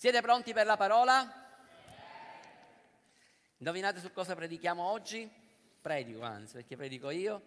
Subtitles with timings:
[0.00, 1.30] Siete pronti per la parola?
[3.58, 5.30] Indovinate su cosa predichiamo oggi?
[5.78, 7.42] Predico anzi, perché predico io.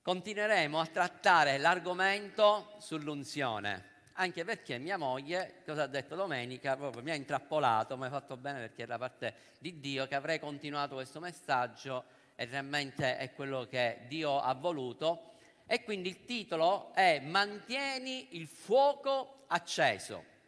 [0.00, 7.10] Continueremo a trattare l'argomento sull'unzione anche perché mia moglie, cosa ha detto domenica, proprio mi
[7.10, 11.20] ha intrappolato, mi ha fatto bene perché era parte di Dio, che avrei continuato questo
[11.20, 12.04] messaggio
[12.36, 15.32] e realmente è quello che Dio ha voluto.
[15.66, 20.38] E quindi il titolo è Mantieni il fuoco acceso.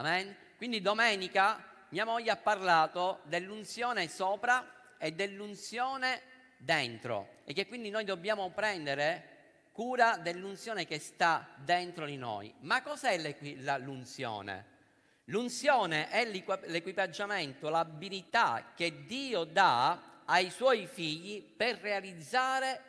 [0.00, 0.34] Amen.
[0.56, 6.22] Quindi domenica mia moglie ha parlato dell'unzione sopra e dell'unzione
[6.56, 12.50] dentro e che quindi noi dobbiamo prendere cura dell'unzione che sta dentro di noi.
[12.60, 13.18] Ma cos'è
[13.80, 14.64] l'unzione?
[15.24, 22.82] L'unzione è l'equipaggiamento, l'abilità che Dio dà ai suoi figli per realizzare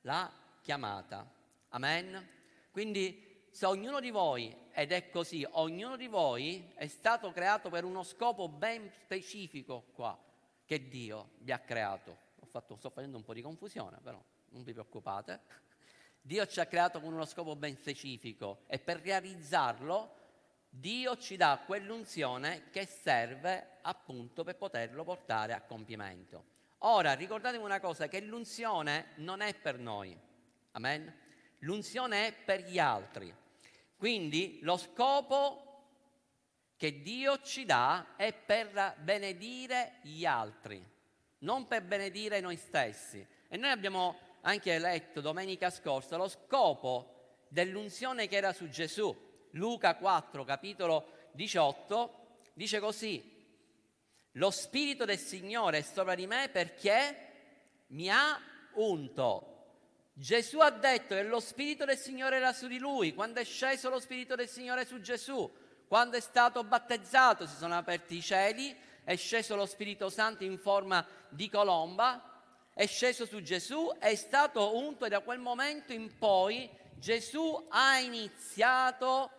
[0.00, 1.30] la chiamata.
[1.68, 2.26] Amen?
[2.70, 3.27] Quindi
[3.58, 8.04] se ognuno di voi, ed è così, ognuno di voi è stato creato per uno
[8.04, 10.16] scopo ben specifico qua,
[10.64, 12.16] che Dio vi ha creato.
[12.52, 15.40] Fatto, sto facendo un po' di confusione, però non vi preoccupate.
[16.20, 20.14] Dio ci ha creato con uno scopo ben specifico e per realizzarlo
[20.68, 26.44] Dio ci dà quell'unzione che serve appunto per poterlo portare a compimento.
[26.82, 30.16] Ora ricordatevi una cosa, che l'unzione non è per noi,
[30.70, 31.12] amen?
[31.62, 33.34] L'unzione è per gli altri.
[33.98, 35.64] Quindi lo scopo
[36.76, 40.80] che Dio ci dà è per benedire gli altri,
[41.38, 43.26] non per benedire noi stessi.
[43.48, 49.26] E noi abbiamo anche letto domenica scorsa lo scopo dell'unzione che era su Gesù.
[49.52, 53.36] Luca 4, capitolo 18, dice così,
[54.32, 57.26] lo Spirito del Signore è sopra di me perché
[57.88, 58.40] mi ha
[58.74, 59.57] unto.
[60.18, 63.88] Gesù ha detto che lo Spirito del Signore era su di lui, quando è sceso
[63.88, 65.50] lo Spirito del Signore su Gesù,
[65.86, 70.58] quando è stato battezzato si sono aperti i cieli, è sceso lo Spirito Santo in
[70.58, 72.28] forma di colomba
[72.78, 77.98] è sceso su Gesù, è stato unto e da quel momento in poi Gesù ha
[77.98, 79.30] iniziato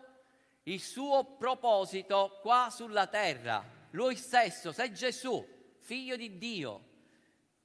[0.63, 3.63] il suo proposito qua sulla terra.
[3.91, 5.41] Lui stesso, se Gesù,
[5.77, 6.88] figlio di Dio,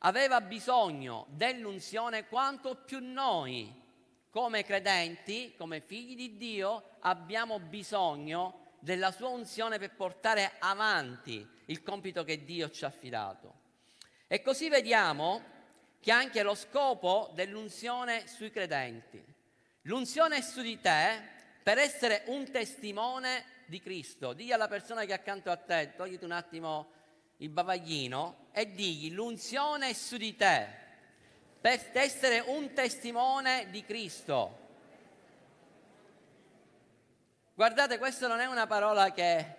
[0.04, 3.82] aveva bisogno dell'unzione, quanto più noi,
[4.30, 11.82] come credenti, come figli di Dio, abbiamo bisogno della sua unzione per portare avanti il
[11.82, 13.62] compito che Dio ci ha affidato.
[14.26, 15.52] E così vediamo
[16.00, 19.24] che anche lo scopo dell'unzione sui credenti.
[19.82, 21.22] L'unzione è su di te
[21.62, 24.34] per essere un testimone di Cristo.
[24.34, 26.90] Digli alla persona che è accanto a te, togliti un attimo
[27.38, 30.82] il bavaglino e digli l'unzione è su di te
[31.60, 34.62] per essere un testimone di Cristo.
[37.54, 39.54] Guardate, questa non è una parola che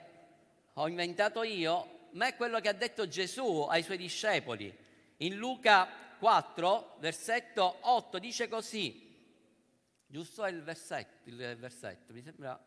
[0.73, 4.71] ho inventato io, ma è quello che ha detto Gesù ai suoi discepoli.
[5.17, 5.87] In Luca
[6.19, 9.03] 4, versetto 8, dice così.
[10.05, 12.59] Giusto è il versetto, il versetto, mi sembra...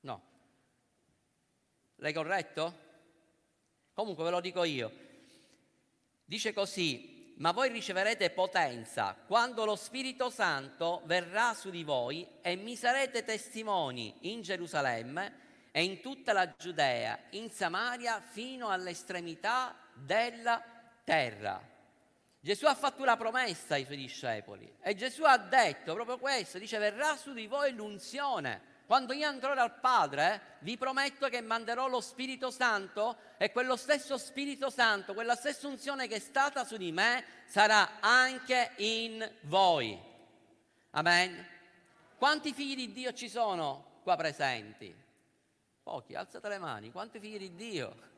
[0.00, 0.22] No.
[1.96, 2.81] L'hai corretto?
[3.94, 4.90] Comunque ve lo dico io.
[6.24, 12.56] Dice così, ma voi riceverete potenza quando lo Spirito Santo verrà su di voi e
[12.56, 15.40] mi sarete testimoni in Gerusalemme
[15.72, 20.62] e in tutta la Giudea, in Samaria, fino all'estremità della
[21.04, 21.60] terra.
[22.38, 26.78] Gesù ha fatto una promessa ai suoi discepoli e Gesù ha detto proprio questo, dice
[26.78, 28.70] verrà su di voi l'unzione.
[28.92, 34.18] Quando io andrò dal Padre, vi prometto che manderò lo Spirito Santo e quello stesso
[34.18, 39.98] Spirito Santo, quella stessa unzione che è stata su di me, sarà anche in voi.
[40.90, 41.42] Amen.
[42.18, 44.94] Quanti figli di Dio ci sono qua presenti?
[45.82, 46.92] Pochi, alzate le mani.
[46.92, 48.11] Quanti figli di Dio?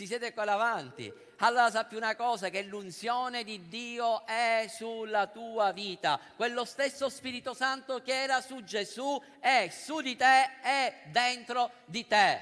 [0.00, 1.12] Ci siete qua davanti.
[1.40, 6.18] Allora sappi una cosa, che l'unzione di Dio è sulla tua vita.
[6.36, 12.06] Quello stesso Spirito Santo che era su Gesù è su di te, è dentro di
[12.06, 12.40] te.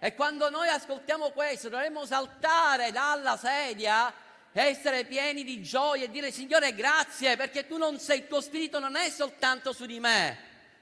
[0.00, 4.12] E quando noi ascoltiamo questo dovremmo saltare dalla sedia
[4.50, 8.80] essere pieni di gioia e dire Signore grazie perché tu non sei, il tuo spirito
[8.80, 10.36] non è soltanto su di me,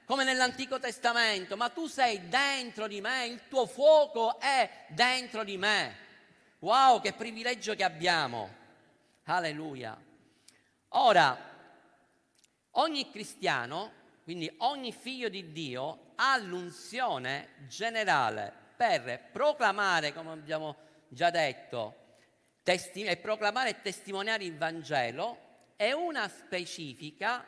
[0.05, 5.57] come nell'Antico Testamento, ma tu sei dentro di me, il tuo fuoco è dentro di
[5.57, 6.05] me.
[6.59, 8.49] Wow, che privilegio che abbiamo.
[9.25, 9.95] Alleluia.
[10.89, 11.37] Ora,
[12.71, 13.91] ogni cristiano,
[14.23, 20.75] quindi ogni figlio di Dio, ha l'unzione generale per proclamare, come abbiamo
[21.09, 22.05] già detto,
[22.63, 25.37] testi- e proclamare e testimoniare il Vangelo
[25.75, 27.45] e una specifica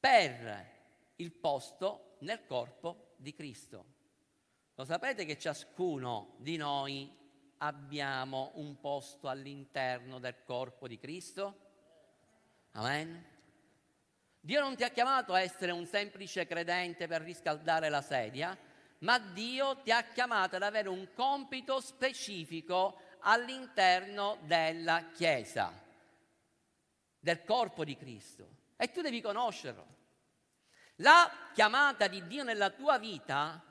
[0.00, 0.70] per
[1.16, 3.84] il posto nel corpo di Cristo.
[4.74, 7.20] Lo sapete che ciascuno di noi
[7.62, 11.70] abbiamo un posto all'interno del corpo di Cristo?
[12.72, 13.30] Amen.
[14.40, 18.56] Dio non ti ha chiamato a essere un semplice credente per riscaldare la sedia,
[18.98, 25.72] ma Dio ti ha chiamato ad avere un compito specifico all'interno della Chiesa,
[27.20, 28.48] del corpo di Cristo.
[28.76, 29.86] E tu devi conoscerlo.
[30.96, 33.62] La chiamata di Dio nella tua vita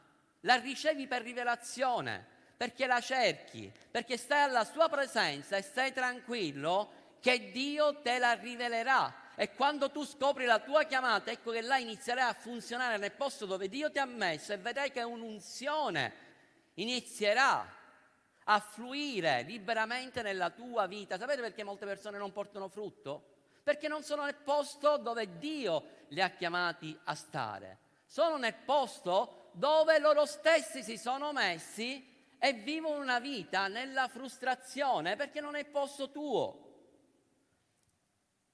[0.41, 2.30] la ricevi per rivelazione,
[2.61, 8.33] perché la cerchi, perché stai alla sua presenza e stai tranquillo che Dio te la
[8.33, 9.31] rivelerà.
[9.35, 13.47] E quando tu scopri la tua chiamata, ecco che là inizierai a funzionare nel posto
[13.47, 16.13] dove Dio ti ha messo e vedrai che un'unzione
[16.75, 17.67] inizierà
[18.43, 21.17] a fluire liberamente nella tua vita.
[21.17, 23.23] Sapete perché molte persone non portano frutto?
[23.63, 27.79] Perché non sono nel posto dove Dio li ha chiamati a stare.
[28.05, 32.10] Sono nel posto dove loro stessi si sono messi
[32.43, 36.69] e vivono una vita nella frustrazione perché non è posto tuo.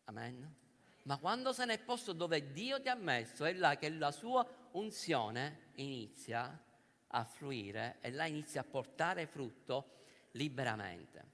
[0.03, 0.55] Amen.
[1.03, 4.45] Ma quando sei nel posto dove Dio ti ha messo, è là che la sua
[4.71, 6.61] unzione inizia
[7.07, 10.01] a fluire e là inizia a portare frutto
[10.31, 11.25] liberamente.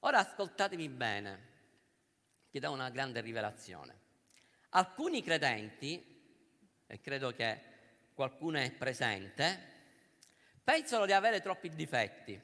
[0.00, 1.46] Ora ascoltatemi bene,
[2.50, 4.00] ti do una grande rivelazione.
[4.70, 7.62] Alcuni credenti, e credo che
[8.12, 9.77] qualcuno è presente,
[10.68, 12.38] pensano di avere troppi difetti,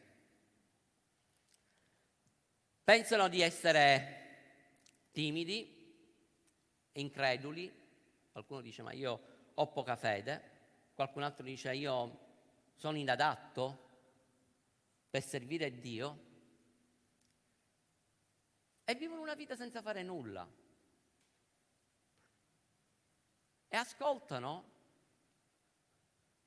[2.83, 5.95] pensano di essere timidi,
[6.93, 7.71] increduli,
[8.33, 9.21] qualcuno dice ma io
[9.53, 10.53] ho poca fede,
[10.95, 12.19] qualcun altro dice io
[12.77, 13.91] sono inadatto
[15.11, 16.19] per servire Dio.
[18.85, 20.49] E vivono una vita senza fare nulla.
[23.69, 24.73] E ascoltano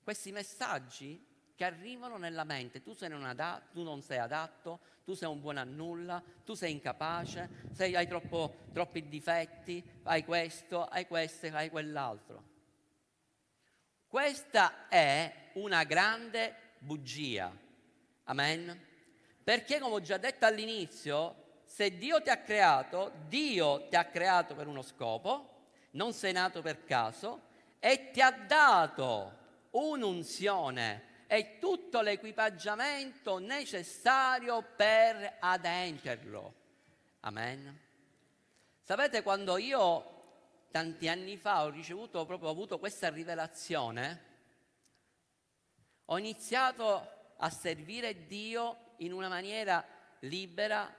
[0.01, 1.26] questi messaggi
[1.57, 5.59] che arrivano nella mente, tu, non adatto, tu non sei adatto, tu sei un buono
[5.59, 11.71] a nulla, tu sei incapace, sei, hai troppo, troppi difetti, hai questo, hai questo, hai
[11.71, 12.43] quell'altro.
[14.05, 17.51] Questa è una grande bugia.
[18.25, 18.85] Amen.
[19.43, 24.53] Perché come ho già detto all'inizio, se Dio ti ha creato, Dio ti ha creato
[24.53, 27.47] per uno scopo, non sei nato per caso,
[27.79, 29.35] e ti ha dato
[29.71, 36.53] un'unzione e tutto l'equipaggiamento necessario per adempierlo.
[37.21, 37.79] Amen.
[38.81, 40.15] Sapete quando io
[40.71, 44.25] tanti anni fa ho ricevuto proprio ho avuto questa rivelazione,
[46.05, 49.85] ho iniziato a servire Dio in una maniera
[50.19, 50.95] libera,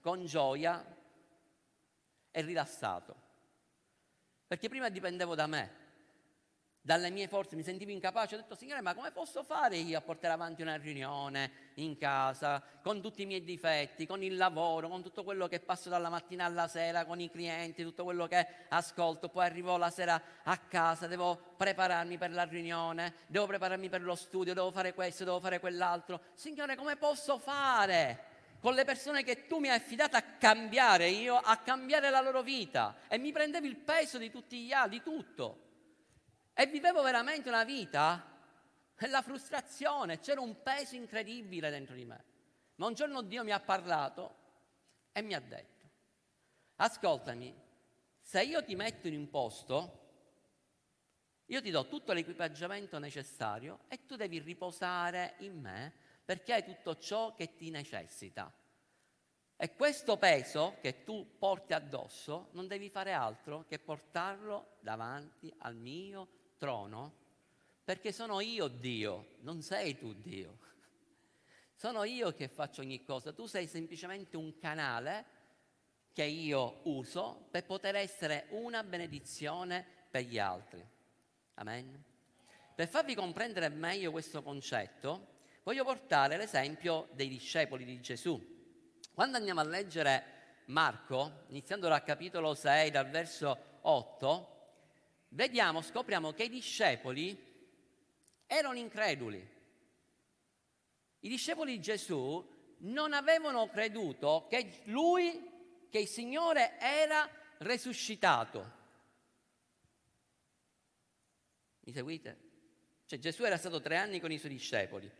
[0.00, 0.84] con gioia
[2.30, 3.14] e rilassato.
[4.46, 5.81] Perché prima dipendevo da me,
[6.84, 10.00] dalle mie forze, mi sentivo incapace, ho detto Signore ma come posso fare io a
[10.00, 15.00] portare avanti una riunione in casa, con tutti i miei difetti, con il lavoro, con
[15.00, 19.28] tutto quello che passo dalla mattina alla sera, con i clienti, tutto quello che ascolto,
[19.28, 24.16] poi arrivo la sera a casa, devo prepararmi per la riunione, devo prepararmi per lo
[24.16, 26.20] studio, devo fare questo, devo fare quell'altro.
[26.34, 28.30] Signore come posso fare?
[28.62, 32.42] con le persone che tu mi hai affidato a cambiare io, a cambiare la loro
[32.42, 35.71] vita e mi prendevi il peso di tutti gli altri, di tutto.
[36.54, 38.30] E vivevo veramente una vita
[38.98, 42.24] nella frustrazione, c'era un peso incredibile dentro di me.
[42.76, 44.36] Ma un giorno Dio mi ha parlato
[45.12, 45.86] e mi ha detto,
[46.76, 47.54] ascoltami,
[48.20, 50.00] se io ti metto in un posto,
[51.46, 55.92] io ti do tutto l'equipaggiamento necessario e tu devi riposare in me
[56.24, 58.52] perché hai tutto ciò che ti necessita.
[59.56, 65.76] E questo peso che tu porti addosso non devi fare altro che portarlo davanti al
[65.76, 66.28] mio
[66.62, 67.20] trono
[67.82, 70.58] perché sono io Dio, non sei tu Dio.
[71.74, 75.24] Sono io che faccio ogni cosa, tu sei semplicemente un canale
[76.12, 80.86] che io uso per poter essere una benedizione per gli altri.
[81.54, 82.04] Amen.
[82.76, 88.40] Per farvi comprendere meglio questo concetto, voglio portare l'esempio dei discepoli di Gesù.
[89.12, 94.51] Quando andiamo a leggere Marco, iniziando dal capitolo 6, dal verso 8,
[95.32, 97.50] vediamo, scopriamo che i discepoli
[98.46, 99.50] erano increduli.
[101.20, 108.80] I discepoli di Gesù non avevano creduto che lui, che il Signore era risuscitato.
[111.80, 112.50] Mi seguite?
[113.06, 115.10] Cioè Gesù era stato tre anni con i suoi discepoli.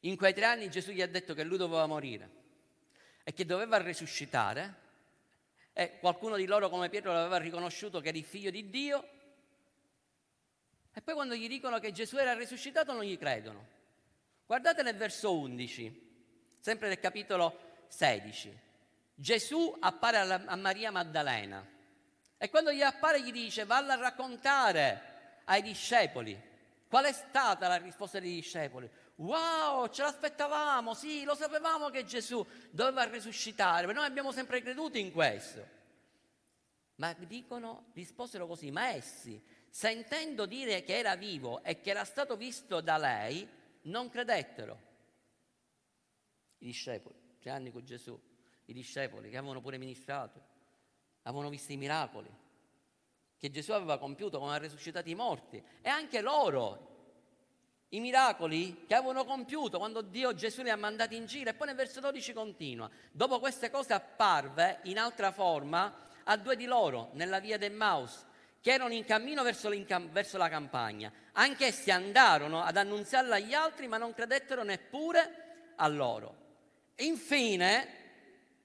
[0.00, 2.38] In quei tre anni Gesù gli ha detto che lui doveva morire
[3.22, 4.88] e che doveva risuscitare
[5.80, 9.08] e qualcuno di loro come Pietro l'aveva riconosciuto che era il figlio di Dio
[10.92, 13.66] E poi quando gli dicono che Gesù era risuscitato non gli credono.
[14.44, 18.58] Guardate nel verso 11, sempre nel capitolo 16.
[19.14, 21.66] Gesù appare a Maria Maddalena
[22.36, 26.38] e quando gli appare gli dice valla a raccontare ai discepoli.
[26.88, 28.90] Qual è stata la risposta dei discepoli?
[29.20, 34.96] Wow, ce l'aspettavamo, sì, lo sapevamo che Gesù doveva risuscitare, ma noi abbiamo sempre creduto
[34.96, 35.78] in questo.
[36.96, 42.36] Ma dicono, risposero così, ma essi, sentendo dire che era vivo e che era stato
[42.36, 43.46] visto da lei,
[43.82, 44.88] non credettero.
[46.58, 48.18] I discepoli, tre anni con Gesù,
[48.66, 50.42] i discepoli che avevano pure ministrato,
[51.22, 52.30] avevano visto i miracoli
[53.36, 56.89] che Gesù aveva compiuto quando ha risuscitato i morti e anche loro
[57.90, 61.50] i miracoli che avevano compiuto quando Dio Gesù li ha mandati in giro.
[61.50, 62.88] E poi nel verso 12 continua.
[63.10, 68.24] Dopo queste cose apparve in altra forma a due di loro nella via del Maus,
[68.60, 69.70] che erano in cammino verso,
[70.12, 71.12] verso la campagna.
[71.32, 76.36] Anch'essi andarono ad annunziarla agli altri, ma non credettero neppure a loro.
[76.96, 77.88] Infine,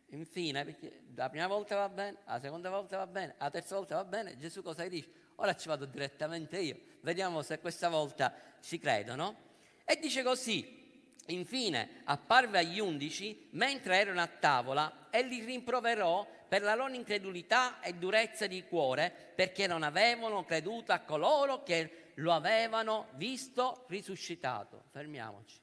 [0.08, 3.96] infine, perché la prima volta va bene, la seconda volta va bene, la terza volta
[3.96, 5.10] va bene, Gesù cosa dice?
[5.36, 9.44] Ora ci vado direttamente io, vediamo se questa volta ci credono.
[9.84, 16.62] E dice così, infine apparve agli undici mentre erano a tavola e li rimproverò per
[16.62, 22.32] la loro incredulità e durezza di cuore, perché non avevano creduto a coloro che lo
[22.32, 24.84] avevano visto risuscitato.
[24.92, 25.60] Fermiamoci.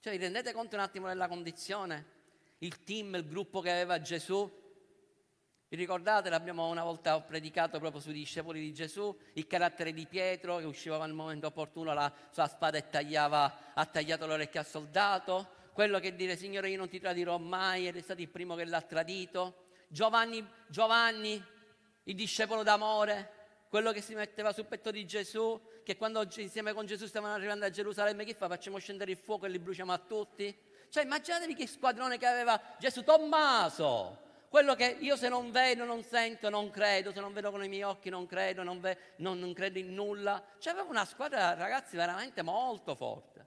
[0.00, 2.16] Cioè, vi rendete conto un attimo della condizione?
[2.58, 4.67] Il team, il gruppo che aveva Gesù,
[5.70, 6.30] vi ricordate?
[6.30, 10.98] L'abbiamo una volta predicato proprio sui discepoli di Gesù, il carattere di Pietro che usciva
[11.04, 16.14] nel momento opportuno la sua spada e tagliava, ha tagliato l'orecchio al soldato, quello che
[16.14, 19.66] dire Signore io non ti tradirò mai ed è stato il primo che l'ha tradito,
[19.88, 21.42] Giovanni, Giovanni,
[22.04, 23.32] il discepolo d'amore,
[23.68, 27.66] quello che si metteva sul petto di Gesù, che quando insieme con Gesù stavano arrivando
[27.66, 28.48] a Gerusalemme, che fa?
[28.48, 30.56] Facciamo scendere il fuoco e li bruciamo a tutti?
[30.88, 36.02] Cioè immaginatevi che squadrone che aveva Gesù, Tommaso, quello che io se non vedo, non
[36.02, 39.38] sento, non credo, se non vedo con i miei occhi non credo, non, ve, non,
[39.38, 40.42] non credo in nulla.
[40.58, 43.46] Cioè una squadra ragazzi veramente molto forte.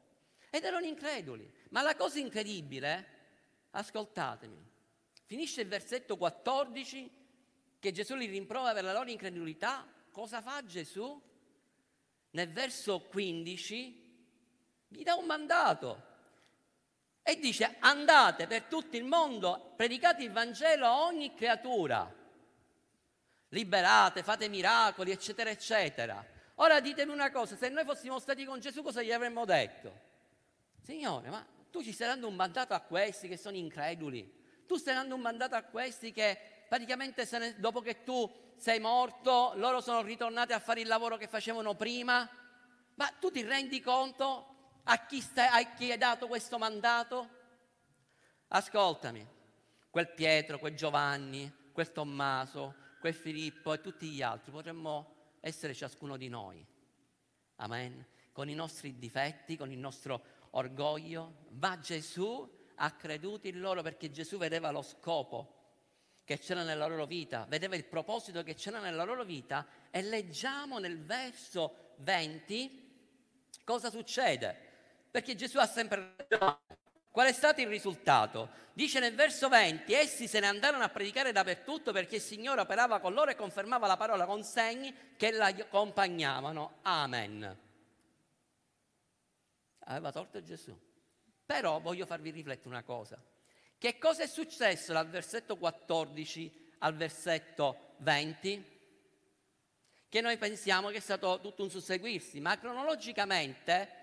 [0.50, 1.52] Ed erano increduli.
[1.70, 3.08] Ma la cosa incredibile,
[3.72, 4.70] ascoltatemi,
[5.26, 7.20] finisce il versetto 14
[7.80, 9.88] che Gesù li rimprovera per la loro incredulità.
[10.12, 11.20] Cosa fa Gesù?
[12.32, 14.02] Nel verso 15
[14.88, 16.10] gli dà un mandato
[17.24, 22.12] e dice andate per tutto il mondo, predicate il Vangelo a ogni creatura,
[23.50, 26.26] liberate, fate miracoli, eccetera, eccetera.
[26.56, 30.10] Ora ditemi una cosa, se noi fossimo stati con Gesù cosa gli avremmo detto?
[30.82, 34.94] Signore, ma tu ci stai dando un mandato a questi che sono increduli, tu stai
[34.96, 36.38] dando un mandato a questi che
[36.68, 41.28] praticamente ne, dopo che tu sei morto, loro sono ritornati a fare il lavoro che
[41.28, 42.30] facevano prima,
[42.96, 44.51] ma tu ti rendi conto
[44.84, 47.40] a chi, stai, a chi hai dato questo mandato?
[48.48, 49.26] Ascoltami,
[49.90, 56.18] quel Pietro, quel Giovanni, quel Tommaso, quel Filippo e tutti gli altri potremmo essere ciascuno
[56.18, 56.66] di noi.
[57.58, 58.06] Amen.
[58.32, 64.10] Con i nostri difetti, con il nostro orgoglio, ma Gesù ha creduto in loro perché
[64.10, 65.60] Gesù vedeva lo scopo
[66.24, 70.80] che c'era nella loro vita, vedeva il proposito che c'era nella loro vita e leggiamo
[70.80, 72.90] nel verso 20
[73.64, 74.70] cosa succede.
[75.12, 76.58] Perché Gesù ha sempre ragione.
[77.12, 78.50] Qual è stato il risultato?
[78.72, 83.00] Dice nel verso 20, essi se ne andarono a predicare dappertutto perché il Signore operava
[83.00, 86.78] con loro e confermava la parola con segni che la accompagnavano.
[86.84, 87.60] Amen.
[89.80, 90.74] Aveva torto Gesù.
[91.46, 93.22] Però voglio farvi riflettere una cosa.
[93.78, 98.80] Che cosa è successo dal versetto 14 al versetto 20?
[100.08, 104.01] Che noi pensiamo che è stato tutto un susseguirsi, ma cronologicamente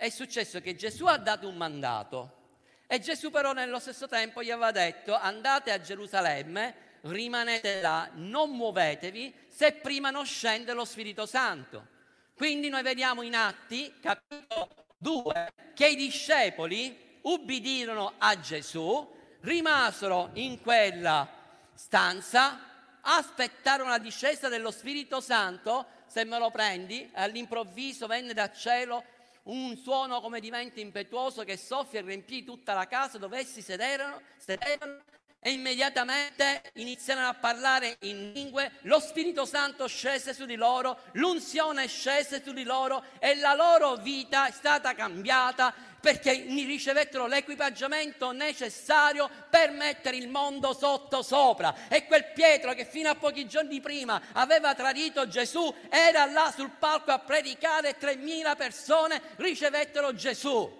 [0.00, 2.38] è successo che Gesù ha dato un mandato
[2.86, 8.48] e Gesù però nello stesso tempo gli aveva detto andate a Gerusalemme, rimanete là, non
[8.52, 11.86] muovetevi se prima non scende lo Spirito Santo.
[12.34, 19.06] Quindi noi vediamo in Atti, capitolo 2, che i discepoli ubbidirono a Gesù,
[19.40, 21.28] rimasero in quella
[21.74, 22.58] stanza,
[23.02, 29.04] aspettarono la discesa dello Spirito Santo, se me lo prendi, all'improvviso venne dal cielo
[29.50, 33.62] un suono come di vento impetuoso che soffia e riempì tutta la casa dove essi
[33.62, 35.02] sederano, sedevano
[35.42, 41.86] E immediatamente iniziarono a parlare in lingue, lo Spirito Santo scese su di loro, l'unzione
[41.88, 49.28] scese su di loro e la loro vita è stata cambiata perché ricevettero l'equipaggiamento necessario
[49.50, 51.88] per mettere il mondo sotto sopra.
[51.88, 56.70] E quel Pietro che fino a pochi giorni prima aveva tradito Gesù era là sul
[56.70, 60.78] palco a predicare e 3.000 persone ricevettero Gesù.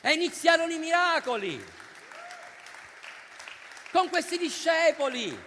[0.00, 1.64] E iniziarono i miracoli
[3.92, 5.38] con questi discepoli,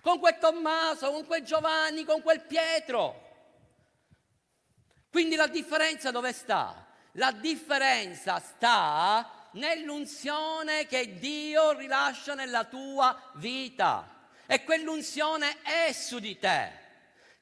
[0.00, 3.24] con quel Tommaso, con quel Giovanni, con quel Pietro.
[5.10, 6.85] Quindi la differenza dove sta?
[7.16, 14.28] La differenza sta nell'unzione che Dio rilascia nella tua vita.
[14.46, 16.84] E quell'unzione è su di te.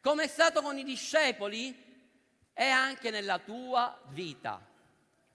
[0.00, 1.83] Come è stato con i discepoli,
[2.52, 4.64] è anche nella tua vita.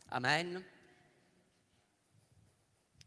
[0.10, 0.66] Amen.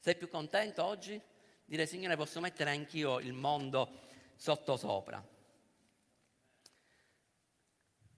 [0.00, 1.20] Sei più contento oggi?
[1.64, 4.00] dire Signore posso mettere anch'io il mondo
[4.36, 5.24] sotto sopra.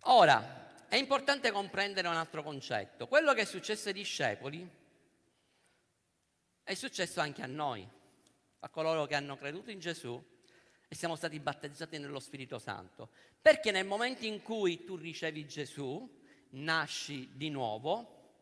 [0.06, 0.63] Ora,
[0.94, 3.08] è importante comprendere un altro concetto.
[3.08, 4.64] Quello che è successo ai discepoli
[6.62, 7.84] è successo anche a noi,
[8.60, 10.24] a coloro che hanno creduto in Gesù
[10.86, 13.10] e siamo stati battezzati nello Spirito Santo.
[13.42, 16.08] Perché nel momento in cui tu ricevi Gesù,
[16.50, 18.36] nasci di nuovo,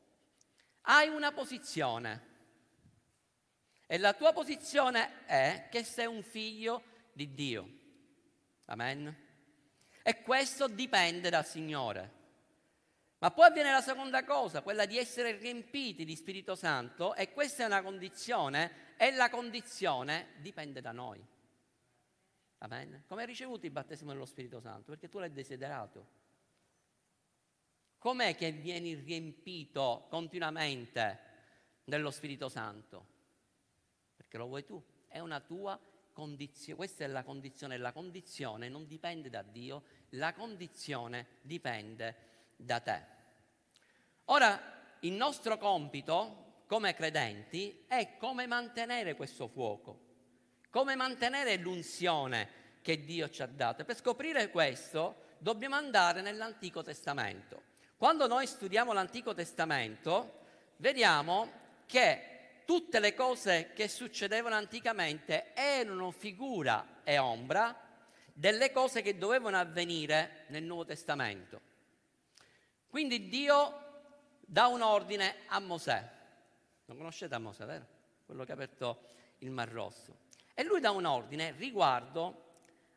[0.83, 2.29] hai una posizione
[3.87, 6.83] e la tua posizione è che sei un figlio
[7.15, 7.79] di Dio.
[8.67, 9.17] Amen.
[10.03, 12.21] E questo dipende dal Signore.
[13.23, 17.63] Ma poi avviene la seconda cosa, quella di essere riempiti di Spirito Santo e questa
[17.63, 21.25] è una condizione e la condizione dipende da noi.
[22.59, 23.05] Amen.
[23.07, 24.91] Come hai ricevuto il battesimo dello Spirito Santo?
[24.91, 26.21] Perché tu l'hai desiderato.
[27.97, 31.21] Com'è che vieni riempito continuamente
[31.85, 33.07] dello Spirito Santo?
[34.27, 35.79] che lo vuoi tu, è una tua
[36.11, 42.32] condizione, questa è la condizione, la condizione non dipende da Dio, la condizione dipende
[42.63, 43.03] da te.
[44.27, 44.61] Ora,
[45.01, 50.01] il nostro compito come credenti è come mantenere questo fuoco,
[50.71, 53.85] come mantenere l'unzione che Dio ci ha dato.
[53.85, 57.71] Per scoprire questo dobbiamo andare nell'Antico Testamento.
[57.97, 60.41] Quando noi studiamo l'Antico Testamento,
[60.77, 61.51] vediamo
[61.87, 67.77] che tutte le cose che succedevano anticamente erano figura e ombra
[68.33, 71.72] delle cose che dovevano avvenire nel Nuovo Testamento.
[72.93, 73.73] Quindi Dio
[74.39, 76.11] dà un ordine a Mosè.
[76.85, 77.87] Non conoscete a Mosè, vero?
[78.27, 79.05] Quello che ha aperto
[79.39, 80.19] il Mar Rosso.
[80.53, 82.51] E lui dà un ordine riguardo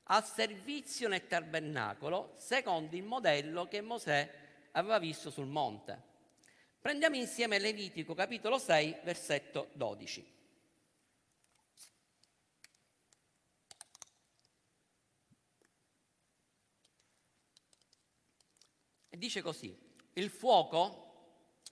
[0.03, 4.29] al servizio nel tabernacolo secondo il modello che Mosè
[4.71, 5.97] aveva visto sul monte.
[6.81, 10.33] Prendiamo insieme Levitico capitolo 6, versetto 12.
[19.15, 19.84] E dice così,
[20.17, 21.03] il fuoco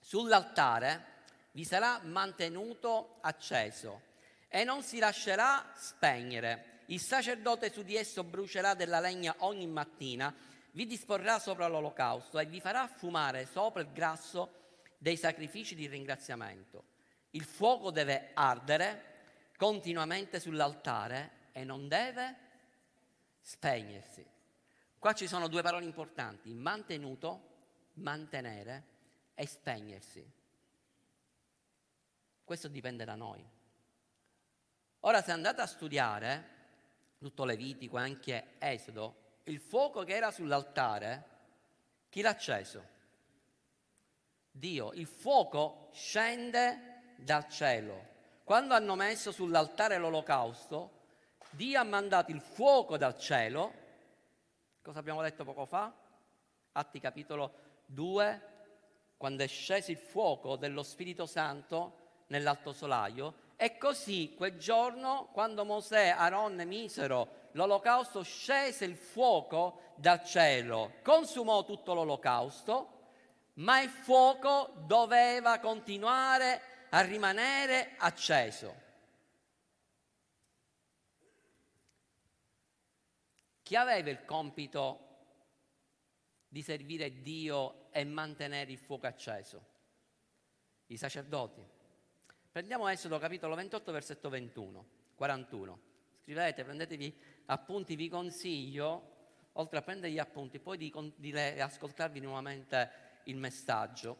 [0.00, 1.12] sull'altare
[1.52, 4.12] vi sarà mantenuto acceso
[4.48, 6.82] e non si lascerà spegnere.
[6.86, 10.34] Il sacerdote su di esso brucerà della legna ogni mattina,
[10.72, 14.62] vi disporrà sopra l'olocausto e vi farà fumare sopra il grasso
[14.98, 16.84] dei sacrifici di ringraziamento.
[17.30, 19.12] Il fuoco deve ardere
[19.56, 22.36] continuamente sull'altare e non deve
[23.40, 24.24] spegnersi.
[24.98, 27.53] Qua ci sono due parole importanti, mantenuto,
[27.94, 28.84] mantenere
[29.34, 30.32] e spegnersi.
[32.44, 33.44] Questo dipende da noi.
[35.00, 36.52] Ora se andate a studiare
[37.18, 41.32] tutto Levitico e anche Esodo, il fuoco che era sull'altare,
[42.08, 42.92] chi l'ha acceso?
[44.50, 48.12] Dio, il fuoco scende dal cielo.
[48.44, 51.02] Quando hanno messo sull'altare l'olocausto,
[51.50, 53.72] Dio ha mandato il fuoco dal cielo.
[54.82, 55.92] Cosa abbiamo detto poco fa?
[56.72, 58.42] Atti capitolo 2,
[59.16, 63.42] quando è sceso il fuoco dello Spirito Santo nell'alto solaio.
[63.56, 71.64] E così quel giorno, quando Mosè, Aaron misero l'olocausto, scese il fuoco dal cielo, consumò
[71.64, 72.94] tutto l'olocausto
[73.54, 78.82] ma il fuoco doveva continuare a rimanere acceso.
[83.62, 85.03] Chi aveva il compito
[86.54, 89.66] di servire Dio e mantenere il fuoco acceso?
[90.86, 91.60] I sacerdoti.
[92.52, 94.86] Prendiamo Esodo capitolo 28, versetto 21,
[95.16, 95.80] 41.
[96.22, 97.12] Scrivete, prendetevi
[97.46, 99.14] appunti, vi consiglio,
[99.54, 102.90] oltre a prendere gli appunti, poi di, di ascoltarvi nuovamente
[103.24, 104.16] il messaggio,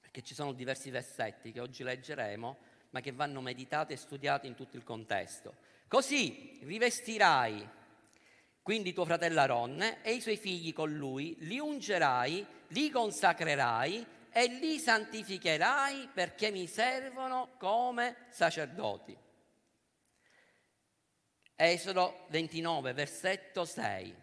[0.00, 2.58] perché ci sono diversi versetti che oggi leggeremo,
[2.90, 5.56] ma che vanno meditate e studiate in tutto il contesto.
[5.88, 7.68] Così rivestirai
[8.70, 14.46] quindi tuo fratello Aronne e i suoi figli con lui, li ungerai, li consacrerai e
[14.46, 19.18] li santificherai perché mi servono come sacerdoti.
[21.56, 24.14] Esodo 29, versetto 6.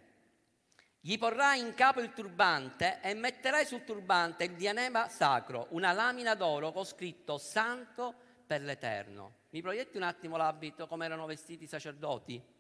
[1.02, 6.36] Gli porrai in capo il turbante e metterai sul turbante il dianema sacro, una lamina
[6.36, 8.16] d'oro con scritto Santo
[8.48, 9.40] per l'Eterno.
[9.50, 12.56] Mi proietti un attimo l'abito, come erano vestiti i sacerdoti?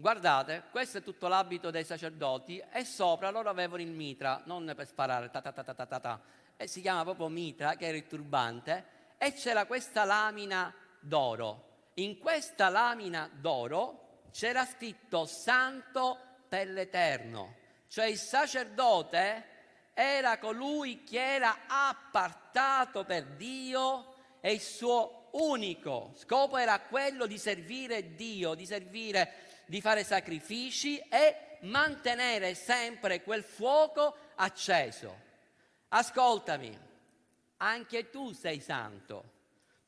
[0.00, 4.86] Guardate, questo è tutto l'abito dei sacerdoti e sopra loro avevano il mitra, non per
[4.86, 6.20] sparare, ta ta ta ta ta ta,
[6.56, 8.84] e si chiama proprio mitra, che era il turbante,
[9.18, 11.88] e c'era questa lamina d'oro.
[11.94, 16.16] In questa lamina d'oro c'era scritto santo
[16.48, 17.56] per l'Eterno,
[17.88, 19.46] cioè il sacerdote
[19.94, 27.36] era colui che era appartato per Dio e il suo unico scopo era quello di
[27.36, 35.26] servire Dio, di servire, di fare sacrifici e mantenere sempre quel fuoco acceso.
[35.90, 36.76] Ascoltami,
[37.58, 39.36] anche tu sei santo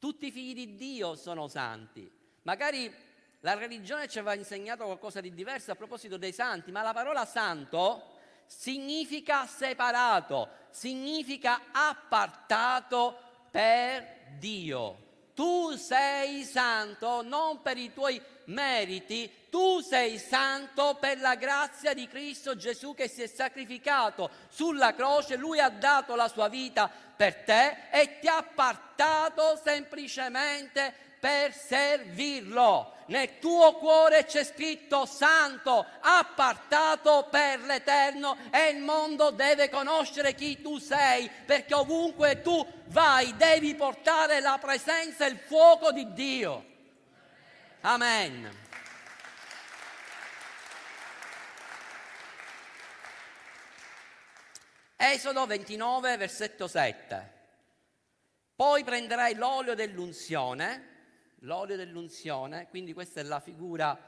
[0.01, 2.11] tutti i figli di Dio sono santi.
[2.43, 2.93] Magari
[3.41, 7.27] la religione ci aveva insegnato qualcosa di diverso a proposito dei santi, ma la parola
[7.27, 8.17] santo
[8.47, 13.15] significa separato, significa appartato
[13.51, 15.09] per Dio.
[15.35, 22.09] Tu sei santo non per i tuoi meriti, tu sei santo per la grazia di
[22.09, 27.35] Cristo Gesù che si è sacrificato sulla croce, lui ha dato la sua vita per
[27.43, 32.95] te e ti ha appartato semplicemente per servirlo.
[33.07, 40.63] Nel tuo cuore c'è scritto santo, appartato per l'eterno e il mondo deve conoscere chi
[40.63, 46.65] tu sei, perché ovunque tu vai devi portare la presenza e il fuoco di Dio.
[47.81, 48.69] Amen.
[55.03, 57.33] Esodo 29, versetto 7.
[58.55, 63.99] Poi prenderai l'olio dell'unzione, l'olio dell'unzione, quindi questa è la figura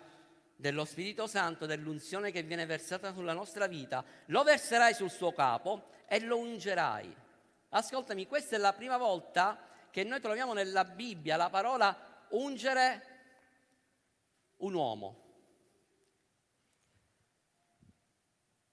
[0.54, 5.92] dello Spirito Santo, dell'unzione che viene versata sulla nostra vita, lo verserai sul suo capo
[6.06, 7.16] e lo ungerai.
[7.70, 13.06] Ascoltami, questa è la prima volta che noi troviamo nella Bibbia la parola ungere
[14.58, 15.22] un uomo.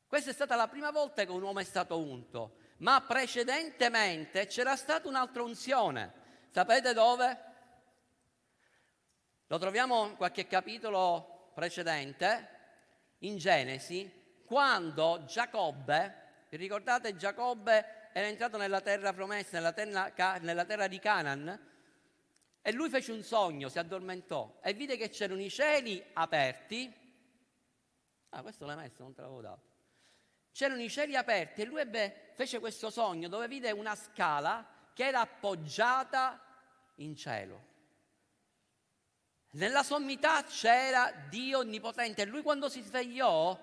[0.10, 4.76] Questa è stata la prima volta che un uomo è stato unto, ma precedentemente c'era
[4.76, 6.13] stata un'altra unzione.
[6.50, 7.43] Sapete dove?
[9.45, 12.58] Lo troviamo in qualche capitolo precedente,
[13.19, 20.65] in Genesi, quando Giacobbe, vi ricordate Giacobbe era entrato nella terra promessa, nella terra, nella
[20.65, 21.67] terra di Canaan,
[22.63, 26.91] e lui fece un sogno, si addormentò e vide che c'erano i cieli aperti.
[28.30, 29.68] Ah, questo l'hai messo, non te l'avevo dato
[30.51, 35.05] c'erano i cieli aperti e lui ebbe, fece questo sogno dove vide una scala che
[35.05, 36.39] era appoggiata
[36.95, 37.67] in cielo.
[39.51, 43.57] Nella sommità c'era Dio onnipotente e lui quando si svegliò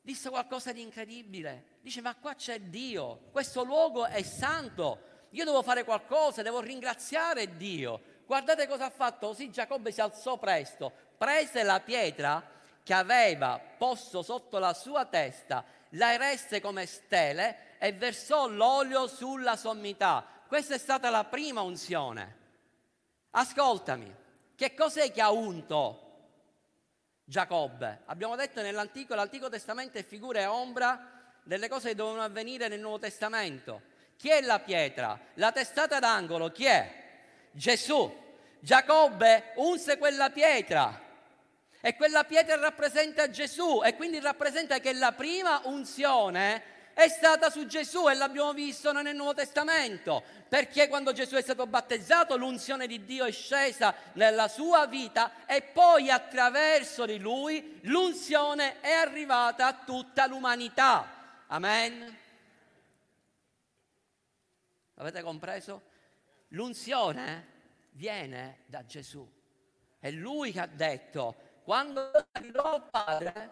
[0.00, 1.78] disse qualcosa di incredibile.
[1.80, 7.56] Dice ma qua c'è Dio, questo luogo è santo, io devo fare qualcosa, devo ringraziare
[7.56, 8.00] Dio.
[8.24, 12.42] Guardate cosa ha fatto, così Giacobbe si alzò presto, prese la pietra
[12.82, 19.56] che aveva posto sotto la sua testa la eresse come stele e versò l'olio sulla
[19.56, 20.26] sommità.
[20.46, 22.36] Questa è stata la prima unzione.
[23.30, 24.14] Ascoltami,
[24.54, 26.06] che cos'è che ha unto
[27.24, 28.02] Giacobbe?
[28.06, 32.80] Abbiamo detto nell'Antico, l'Antico Testamento è figura e ombra delle cose che dovevano avvenire nel
[32.80, 33.82] Nuovo Testamento.
[34.16, 35.18] Chi è la pietra?
[35.34, 37.06] La testata d'angolo, chi è?
[37.52, 38.26] Gesù.
[38.60, 41.07] Giacobbe unse quella pietra
[41.88, 47.64] e quella pietra rappresenta Gesù e quindi rappresenta che la prima unzione è stata su
[47.64, 53.06] Gesù e l'abbiamo visto nel Nuovo Testamento, perché quando Gesù è stato battezzato l'unzione di
[53.06, 59.72] Dio è scesa nella sua vita e poi attraverso di lui l'unzione è arrivata a
[59.72, 61.46] tutta l'umanità.
[61.46, 62.18] Amen.
[64.96, 65.82] Avete compreso?
[66.48, 67.46] L'unzione
[67.92, 69.26] viene da Gesù.
[69.98, 73.50] È lui che ha detto quando arriverò al Padre,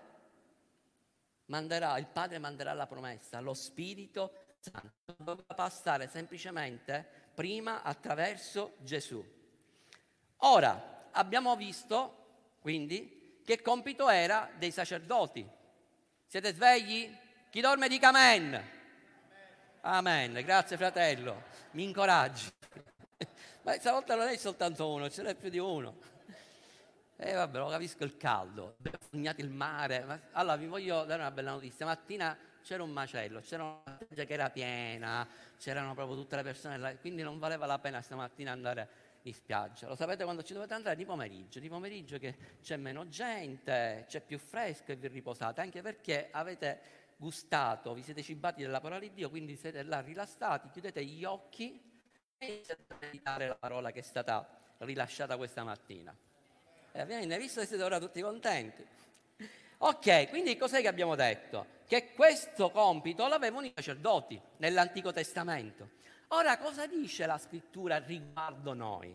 [1.48, 9.22] manderà, il Padre manderà la promessa, lo Spirito Santo doveva passare semplicemente prima attraverso Gesù.
[10.36, 15.46] Ora, abbiamo visto quindi che compito era dei sacerdoti.
[16.24, 17.14] Siete svegli?
[17.50, 18.70] Chi dorme dica amen.
[19.82, 21.42] Amen, grazie fratello.
[21.72, 22.50] mi incoraggi.
[23.60, 26.15] Ma stavolta non è soltanto uno, ce n'è più di uno.
[27.18, 28.76] E eh, vabbè, lo capisco il caldo,
[29.10, 30.28] sognate il mare.
[30.32, 31.86] Allora vi voglio dare una bella notizia.
[31.86, 35.26] Mattina c'era un macello, c'era una spiaggia che era piena,
[35.56, 38.88] c'erano proprio tutte le persone là, quindi non valeva la pena stamattina andare
[39.22, 39.88] in spiaggia.
[39.88, 40.94] Lo sapete quando ci dovete andare?
[40.94, 45.80] Di pomeriggio, di pomeriggio che c'è meno gente, c'è più fresco e vi riposate, anche
[45.80, 46.80] perché avete
[47.16, 51.80] gustato, vi siete cibati della parola di Dio, quindi siete là rilassati, chiudete gli occhi
[52.36, 54.46] e iniziate a meditare la parola che è stata
[54.78, 56.14] rilasciata questa mattina.
[56.96, 58.82] E ovviamente, visto che siete ora tutti contenti.
[59.78, 61.74] Ok, quindi cos'è che abbiamo detto?
[61.86, 65.90] Che questo compito l'avevano i sacerdoti nell'Antico Testamento.
[66.28, 69.14] Ora, cosa dice la scrittura riguardo noi?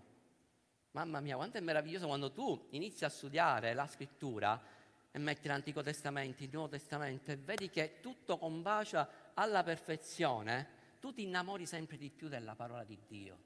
[0.91, 4.62] Mamma mia, quanto è meraviglioso quando tu inizi a studiare la scrittura
[5.10, 10.67] e metti l'Antico Testamento, il Nuovo Testamento e vedi che tutto combacia alla perfezione,
[11.00, 13.38] tu ti innamori sempre di più della parola di Dio.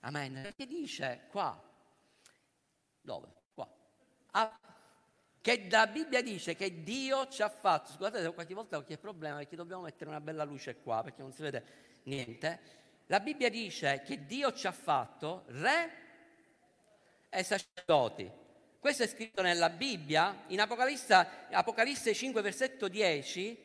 [0.00, 0.40] Amen.
[0.42, 1.62] Perché dice qua,
[3.00, 3.42] dove?
[4.36, 4.58] Ah,
[5.40, 9.54] che la Bibbia dice che Dio ci ha fatto, scusate qualche volta qualche problema perché
[9.54, 11.64] dobbiamo mettere una bella luce qua perché non si vede
[12.04, 12.82] niente.
[13.06, 15.90] La Bibbia dice che Dio ci ha fatto re
[17.28, 18.28] e sacerdoti.
[18.80, 21.14] Questo è scritto nella Bibbia, in Apocalisse,
[21.50, 23.56] Apocalisse 5, versetto 10,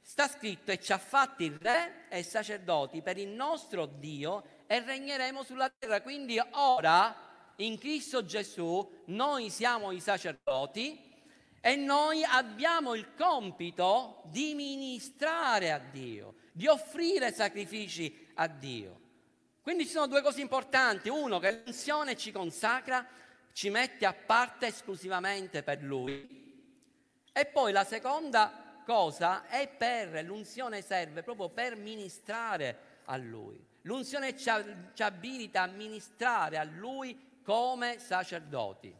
[0.00, 5.42] sta scritto e ci ha fatti re e sacerdoti per il nostro Dio e regneremo
[5.44, 6.00] sulla terra.
[6.02, 7.25] Quindi ora,
[7.56, 11.02] in Cristo Gesù, noi siamo i sacerdoti
[11.60, 19.00] e noi abbiamo il compito di ministrare a Dio, di offrire sacrifici a Dio.
[19.62, 21.08] Quindi ci sono due cose importanti.
[21.08, 23.04] Uno, che l'unzione ci consacra
[23.52, 26.44] ci mette a parte esclusivamente per lui.
[27.32, 33.60] E poi la seconda cosa è per, l'unzione serve proprio per ministrare a lui.
[33.82, 34.50] L'unzione ci,
[34.94, 38.92] ci abilita a ministrare a lui come sacerdoti.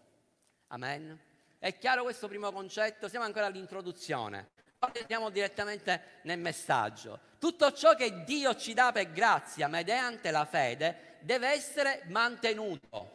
[0.69, 1.21] Amen.
[1.59, 3.09] È chiaro questo primo concetto?
[3.09, 4.51] Siamo ancora all'introduzione.
[4.79, 7.19] Ora andiamo direttamente nel messaggio.
[7.41, 13.15] Tutto ciò che Dio ci dà per grazia mediante la fede deve essere mantenuto.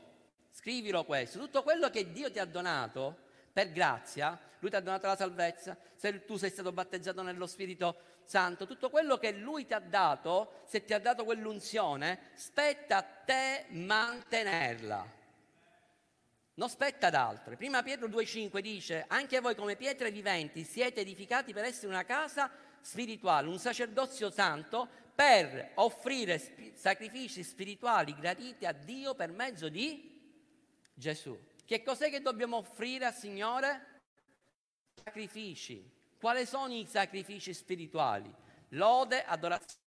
[0.52, 3.16] Scrivilo questo, tutto quello che Dio ti ha donato
[3.54, 7.96] per grazia, Lui ti ha donato la salvezza, se tu sei stato battezzato nello Spirito
[8.26, 13.02] Santo, tutto quello che Lui ti ha dato, se ti ha dato quell'unzione, spetta a
[13.04, 15.20] te mantenerla.
[16.54, 17.56] Non spetta ad altri.
[17.56, 22.52] Prima Pietro 2,5 dice: Anche voi, come pietre viventi, siete edificati per essere una casa
[22.82, 30.20] spirituale, un sacerdozio santo, per offrire sp- sacrifici spirituali graditi a Dio per mezzo di
[30.94, 31.40] Gesù.
[31.64, 34.00] Che cos'è che dobbiamo offrire al Signore?
[35.04, 35.90] Sacrifici.
[36.20, 38.34] Quali sono i sacrifici spirituali?
[38.70, 39.80] Lode, adorazione,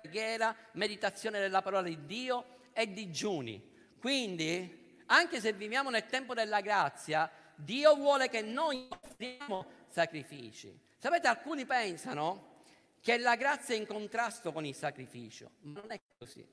[0.00, 3.76] preghiera, meditazione della parola di Dio e digiuni.
[4.00, 4.77] Quindi,
[5.10, 10.76] anche se viviamo nel tempo della grazia, Dio vuole che noi offriamo sacrifici.
[10.98, 12.56] Sapete, alcuni pensano
[13.00, 16.46] che la grazia è in contrasto con il sacrificio, ma non è così.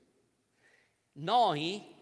[1.14, 1.94] Noi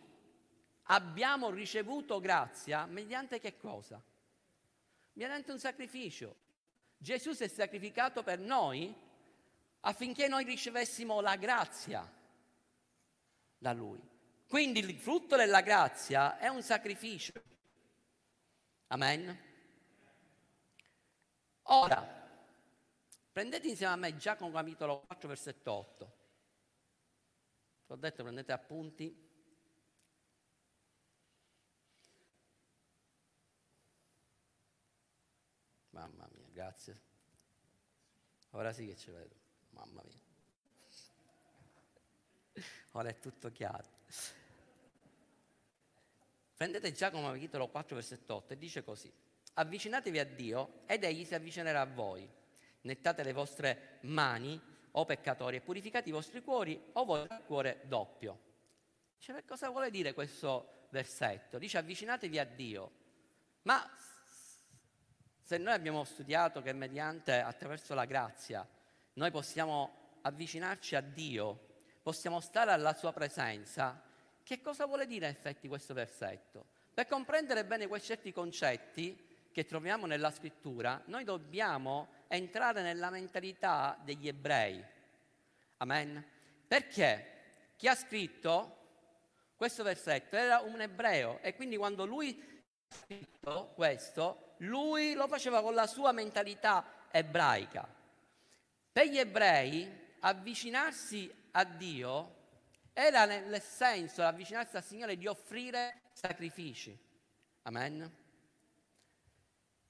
[0.84, 4.02] abbiamo ricevuto grazia mediante che cosa?
[5.14, 6.36] Mediante un sacrificio.
[6.98, 8.94] Gesù si è sacrificato per noi
[9.82, 12.10] affinché noi ricevessimo la grazia
[13.58, 14.13] da Lui.
[14.54, 17.34] Quindi il frutto della grazia è un sacrificio.
[18.90, 19.36] Amen.
[21.64, 22.00] Ora,
[23.32, 26.18] prendete insieme a me Giacomo capitolo 4, versetto 8.
[27.88, 29.28] Ho detto prendete appunti.
[35.90, 37.02] Mamma mia, grazie.
[38.52, 39.36] Ora sì che ci vedo.
[39.72, 40.22] Mamma mia.
[42.92, 43.90] Ora è tutto chiaro.
[46.64, 49.12] Prendete Giacomo capitolo 4 versetto 8 e dice così.
[49.56, 52.26] Avvicinatevi a Dio ed egli si avvicinerà a voi.
[52.84, 54.58] Nettate le vostre mani,
[54.92, 58.40] o peccatori, e purificate i vostri cuori, o voi il cuore doppio.
[59.18, 61.58] Dice, cosa vuole dire questo versetto?
[61.58, 62.92] Dice avvicinatevi a Dio.
[63.64, 63.86] Ma
[65.42, 68.66] se noi abbiamo studiato che mediante, attraverso la grazia,
[69.16, 71.60] noi possiamo avvicinarci a Dio,
[72.02, 74.12] possiamo stare alla sua presenza,
[74.44, 76.66] che cosa vuole dire in effetti questo versetto?
[76.94, 83.98] Per comprendere bene quei certi concetti che troviamo nella scrittura, noi dobbiamo entrare nella mentalità
[84.04, 84.84] degli ebrei.
[85.78, 86.24] Amen.
[86.68, 87.32] Perché
[87.78, 88.78] chi ha scritto
[89.56, 92.38] questo versetto era un ebreo e quindi quando lui
[92.90, 97.88] ha scritto questo, lui lo faceva con la sua mentalità ebraica.
[98.92, 102.42] Per gli ebrei avvicinarsi a Dio
[102.94, 106.96] Era nel senso, l'avvicinarsi al Signore, di offrire sacrifici.
[107.64, 108.22] Amen.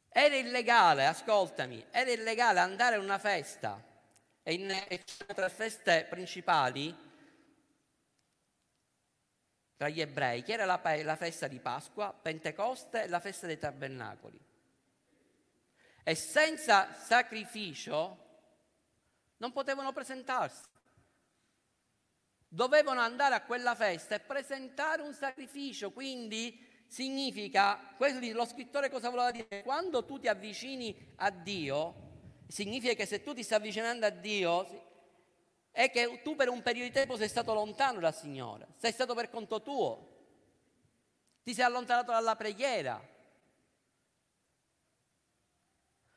[0.08, 3.84] Era illegale, ascoltami, era illegale andare a una festa
[4.42, 6.96] e in e tre feste principali
[9.76, 13.58] tra gli ebrei, che era la, la festa di Pasqua, Pentecoste e la festa dei
[13.58, 14.40] tabernacoli.
[16.04, 18.18] E senza sacrificio
[19.38, 20.72] non potevano presentarsi.
[22.54, 29.32] Dovevano andare a quella festa e presentare un sacrificio, quindi significa, lo scrittore cosa voleva
[29.32, 29.64] dire?
[29.64, 31.96] Quando tu ti avvicini a Dio,
[32.48, 34.68] significa che se tu ti stai avvicinando a Dio,
[35.72, 39.16] è che tu per un periodo di tempo sei stato lontano dal Signore, sei stato
[39.16, 40.18] per conto tuo,
[41.42, 43.04] ti sei allontanato dalla preghiera,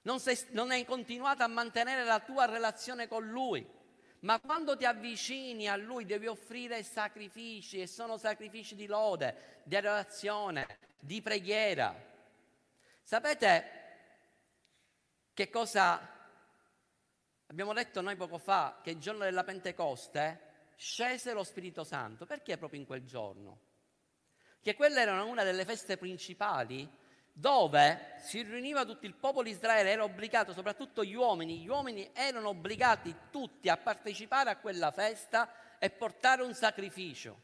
[0.03, 3.76] non, sei, non hai continuato a mantenere la tua relazione con Lui.
[4.27, 9.77] Ma quando ti avvicini a Lui devi offrire sacrifici e sono sacrifici di lode, di
[9.77, 11.95] adorazione, di preghiera.
[13.05, 13.71] Sapete
[15.33, 16.01] che cosa
[17.47, 18.81] abbiamo detto noi poco fa?
[18.83, 22.27] Che il giorno della Pentecoste scese lo Spirito Santo.
[22.27, 23.61] Perché proprio in quel giorno?
[24.61, 26.91] Che quelle erano una delle feste principali
[27.39, 32.09] dove si riuniva tutto il popolo di Israele, era obbligato, soprattutto gli uomini, gli uomini
[32.15, 37.43] erano obbligati tutti a partecipare a quella festa e portare un sacrificio.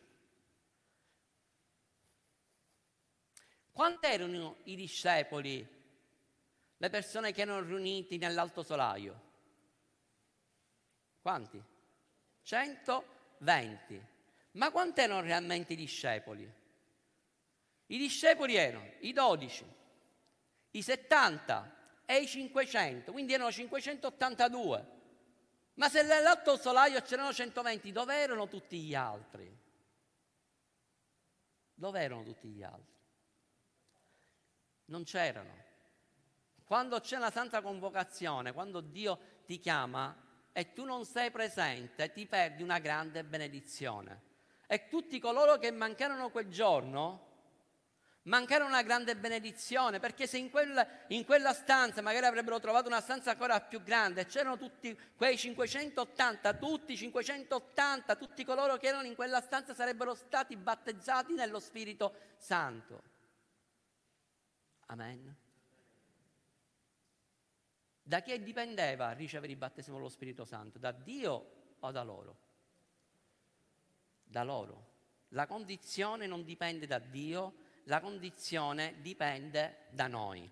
[3.71, 5.69] Quanti erano i discepoli,
[6.79, 9.21] le persone che erano riuniti nell'alto solaio?
[11.21, 11.63] Quanti?
[12.41, 14.07] 120.
[14.53, 16.51] Ma quanti erano realmente i discepoli?
[17.87, 19.81] I discepoli erano i dodici,
[20.73, 25.01] i 70 e i 500, quindi erano 582.
[25.75, 29.59] Ma se nell'alto solaio c'erano 120, dove erano tutti gli altri?
[31.75, 33.01] Dove erano tutti gli altri?
[34.87, 35.71] Non c'erano.
[36.65, 40.15] Quando c'è una santa convocazione, quando Dio ti chiama
[40.53, 44.31] e tu non sei presente, ti perdi una grande benedizione.
[44.67, 47.32] E tutti coloro che mancarono quel giorno,
[48.25, 53.01] Mancare una grande benedizione, perché se in quella, in quella, stanza magari avrebbero trovato una
[53.01, 59.17] stanza ancora più grande, c'erano tutti quei 580, tutti 580, tutti coloro che erano in
[59.17, 63.03] quella stanza sarebbero stati battezzati nello Spirito Santo.
[64.87, 65.37] Amen.
[68.05, 70.79] Da chi dipendeva ricevere il battesimo dello Spirito Santo?
[70.79, 72.37] Da Dio o da loro?
[74.23, 74.91] Da loro.
[75.29, 80.51] La condizione non dipende da Dio, la condizione dipende da noi.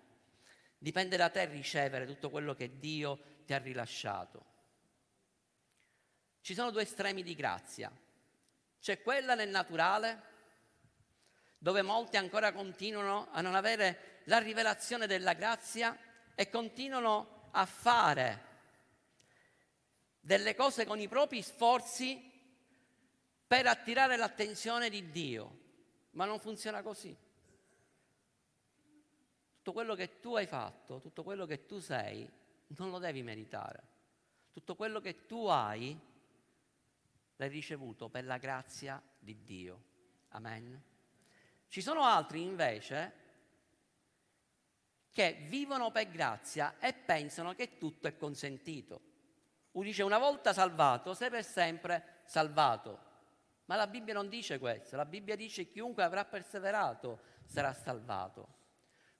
[0.77, 4.45] Dipende da te ricevere tutto quello che Dio ti ha rilasciato.
[6.41, 7.91] Ci sono due estremi di grazia.
[8.79, 10.29] C'è quella nel naturale,
[11.59, 15.95] dove molti ancora continuano a non avere la rivelazione della grazia
[16.33, 18.49] e continuano a fare
[20.19, 22.29] delle cose con i propri sforzi
[23.45, 25.60] per attirare l'attenzione di Dio.
[26.11, 27.15] Ma non funziona così.
[29.57, 32.29] Tutto quello che tu hai fatto, tutto quello che tu sei,
[32.67, 33.89] non lo devi meritare.
[34.51, 35.97] Tutto quello che tu hai,
[37.35, 39.83] l'hai ricevuto per la grazia di Dio.
[40.29, 40.83] Amen.
[41.67, 43.19] Ci sono altri invece
[45.11, 49.09] che vivono per grazia e pensano che tutto è consentito.
[49.71, 53.09] Uno dice una volta salvato, sei per sempre salvato.
[53.71, 58.55] Ma la Bibbia non dice questo, la Bibbia dice che chiunque avrà perseverato sarà salvato.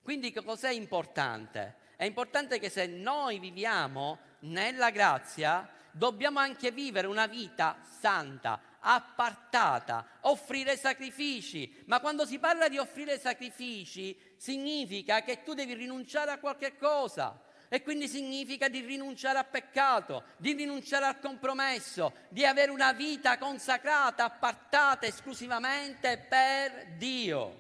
[0.02, 1.76] Quindi che cos'è importante?
[1.96, 10.06] È importante che se noi viviamo nella grazia, dobbiamo anche vivere una vita santa, appartata,
[10.24, 11.84] offrire sacrifici.
[11.86, 17.42] Ma quando si parla di offrire sacrifici, significa che tu devi rinunciare a qualche cosa.
[17.74, 23.38] E quindi significa di rinunciare al peccato, di rinunciare al compromesso, di avere una vita
[23.38, 27.60] consacrata, appartata esclusivamente per Dio.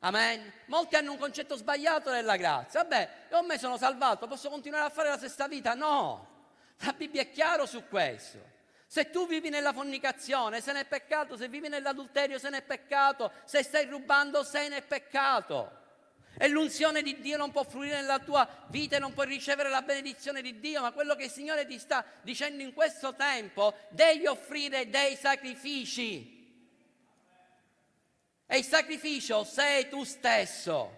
[0.00, 0.52] Amen.
[0.66, 2.82] Molti hanno un concetto sbagliato della grazia.
[2.82, 5.74] Vabbè, io me sono salvato, posso continuare a fare la stessa vita?
[5.74, 6.48] No.
[6.78, 8.40] La Bibbia è chiaro su questo.
[8.88, 12.62] Se tu vivi nella fornicazione, se ne è peccato, se vivi nell'adulterio, se ne è
[12.62, 15.77] peccato, se stai rubando, se ne è peccato.
[16.40, 19.82] E l'unzione di Dio non può fluire nella tua vita e non puoi ricevere la
[19.82, 24.26] benedizione di Dio, ma quello che il Signore ti sta dicendo in questo tempo, devi
[24.26, 26.36] offrire dei sacrifici.
[28.46, 30.96] E il sacrificio sei tu stesso.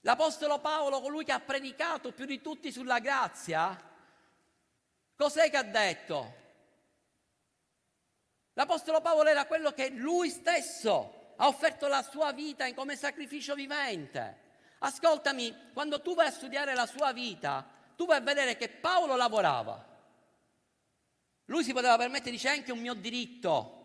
[0.00, 3.78] L'Apostolo Paolo, colui che ha predicato più di tutti sulla grazia,
[5.14, 6.34] cos'è che ha detto?
[8.54, 14.48] L'Apostolo Paolo era quello che lui stesso ha offerto la sua vita come sacrificio vivente.
[14.80, 17.66] Ascoltami, quando tu vai a studiare la sua vita,
[17.96, 19.82] tu vai a vedere che Paolo lavorava.
[21.46, 23.78] Lui si poteva permettere, dice, anche un mio diritto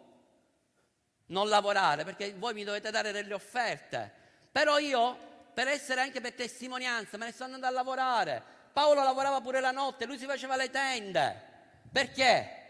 [1.28, 4.12] non lavorare, perché voi mi dovete dare delle offerte.
[4.52, 5.18] Però io,
[5.54, 8.44] per essere anche per testimonianza, me ne sto andando a lavorare.
[8.74, 11.42] Paolo lavorava pure la notte, lui si faceva le tende.
[11.90, 12.64] Perché?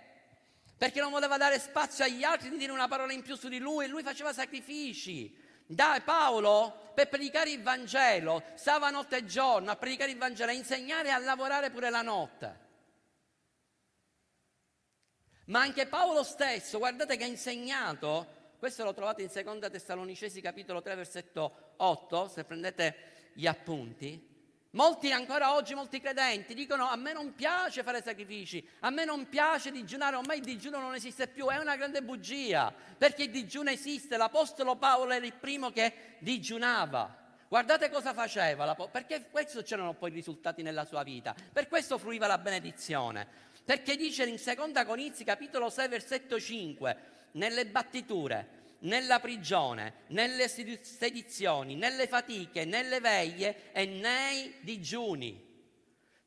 [0.78, 3.60] Perché non voleva dare spazio agli altri di dire una parola in più su di
[3.60, 5.36] lui e lui faceva sacrifici.
[5.66, 10.54] Dai, Paolo, per predicare il Vangelo, stava notte e giorno a predicare il Vangelo, a
[10.54, 12.64] insegnare e a lavorare pure la notte.
[15.46, 20.82] Ma anche Paolo stesso, guardate che ha insegnato, questo lo trovate in Seconda Tessalonicesi capitolo
[20.82, 22.96] 3 versetto 8, se prendete
[23.34, 24.35] gli appunti.
[24.76, 29.30] Molti ancora oggi, molti credenti dicono a me non piace fare sacrifici, a me non
[29.30, 33.70] piace digiunare, ormai il digiuno non esiste più, è una grande bugia, perché il digiuno
[33.70, 37.24] esiste, l'Apostolo Paolo era il primo che digiunava.
[37.48, 42.28] Guardate cosa faceva, perché questo c'erano poi i risultati nella sua vita, per questo fruiva
[42.28, 43.26] la benedizione,
[43.64, 46.98] perché dice in 2 Corinzi capitolo 6 versetto 5,
[47.32, 55.44] nelle battiture, nella prigione, nelle sedizioni, nelle fatiche, nelle veglie e nei digiuni.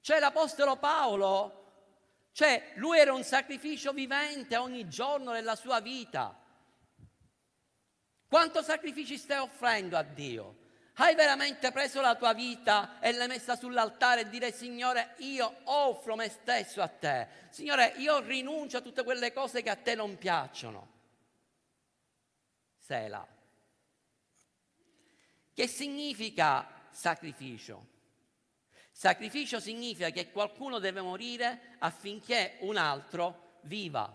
[0.00, 1.58] Cioè l'Apostolo Paolo,
[2.32, 6.36] cioè lui era un sacrificio vivente ogni giorno della sua vita.
[8.26, 10.66] Quanto sacrifici stai offrendo a Dio?
[11.00, 16.16] Hai veramente preso la tua vita e l'hai messa sull'altare e dire Signore io offro
[16.16, 17.28] me stesso a te.
[17.50, 20.97] Signore io rinuncio a tutte quelle cose che a te non piacciono.
[22.88, 23.26] Sela.
[25.52, 27.86] Che significa sacrificio?
[28.90, 34.10] Sacrificio significa che qualcuno deve morire affinché un altro viva.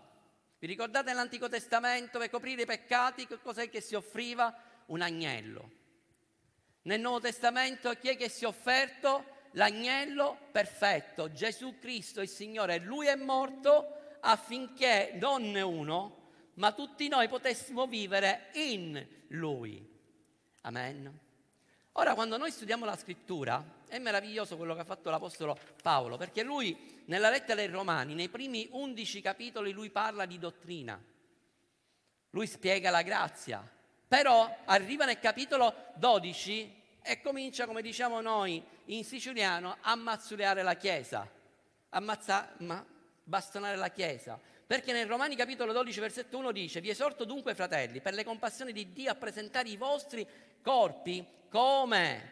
[0.57, 4.51] Vi ricordate nell'Antico Testamento per coprire i peccati che cos'è che si offriva?
[4.87, 5.71] Un agnello.
[6.83, 9.41] Nel Nuovo Testamento chi è che si è offerto?
[9.51, 12.79] L'agnello perfetto, Gesù Cristo il Signore.
[12.79, 16.22] Lui è morto affinché non uno,
[16.55, 19.85] ma tutti noi potessimo vivere in Lui.
[20.61, 21.19] Amen.
[21.93, 26.41] Ora, quando noi studiamo la scrittura, è meraviglioso quello che ha fatto l'Apostolo Paolo, perché
[26.41, 30.99] lui nella lettera ai Romani, nei primi undici capitoli, lui parla di dottrina,
[32.31, 33.67] lui spiega la grazia,
[34.07, 40.75] però arriva nel capitolo 12 e comincia, come diciamo noi in siciliano, a mazzuleare la
[40.75, 41.29] Chiesa,
[41.89, 42.85] a ma,
[43.23, 44.39] bastonare la Chiesa.
[44.65, 48.71] Perché nel Romani capitolo 12 versetto 1 dice vi esorto dunque fratelli per le compassioni
[48.71, 50.25] di Dio a presentare i vostri
[50.61, 52.31] corpi come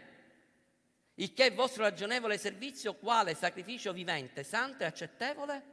[1.15, 5.63] il che è il vostro ragionevole servizio quale sacrificio vivente, santo e accettevole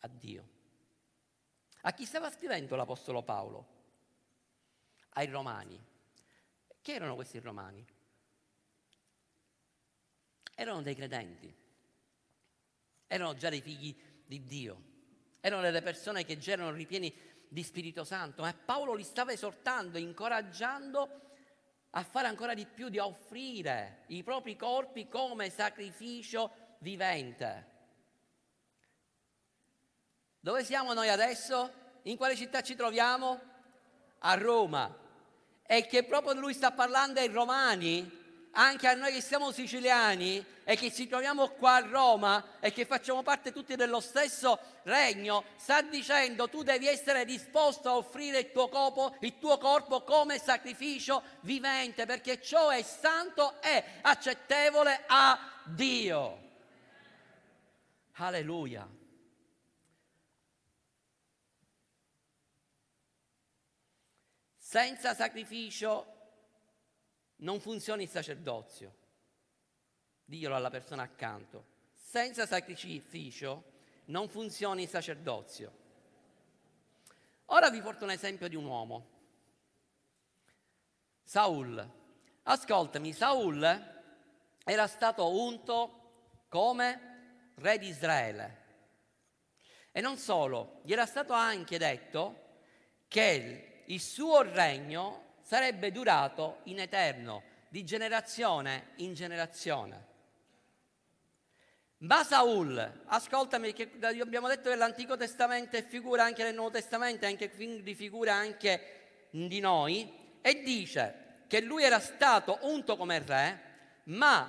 [0.00, 0.48] a Dio.
[1.82, 3.76] A chi stava scrivendo l'Apostolo Paolo?
[5.10, 5.80] Ai Romani.
[6.82, 7.84] Chi erano questi Romani?
[10.54, 11.54] Erano dei credenti,
[13.06, 14.87] erano già dei figli di Dio.
[15.40, 17.14] Erano delle persone che già erano ripieni
[17.48, 21.26] di Spirito Santo, ma Paolo li stava esortando, incoraggiando
[21.90, 27.76] a fare ancora di più, di offrire i propri corpi come sacrificio vivente.
[30.40, 31.86] Dove siamo noi adesso?
[32.02, 33.40] In quale città ci troviamo?
[34.20, 35.06] A Roma.
[35.66, 38.17] E che proprio lui sta parlando ai romani
[38.58, 42.84] anche a noi che siamo siciliani e che ci troviamo qua a Roma e che
[42.86, 48.52] facciamo parte tutti dello stesso regno, sta dicendo tu devi essere disposto a offrire il
[48.52, 55.38] tuo corpo, il tuo corpo come sacrificio vivente, perché ciò è santo e accettevole a
[55.64, 56.46] Dio.
[58.14, 58.86] Alleluia.
[64.58, 66.17] Senza sacrificio
[67.38, 68.94] non funziona il sacerdozio.
[70.24, 71.76] Diglielo alla persona accanto.
[71.92, 73.76] Senza sacrificio
[74.06, 75.86] non funziona il sacerdozio.
[77.46, 79.16] Ora vi porto un esempio di un uomo.
[81.22, 81.96] Saul.
[82.42, 83.96] Ascoltami, Saul
[84.64, 88.66] era stato unto come re di Israele.
[89.92, 92.46] E non solo, gli era stato anche detto
[93.08, 100.06] che il suo regno sarebbe durato in eterno, di generazione in generazione.
[102.00, 107.24] Ma Saul, ascoltami, che abbiamo detto che l'Antico Testamento è figura anche del Nuovo Testamento,
[107.24, 113.62] anche quindi figura anche di noi, e dice che lui era stato unto come re,
[114.04, 114.46] ma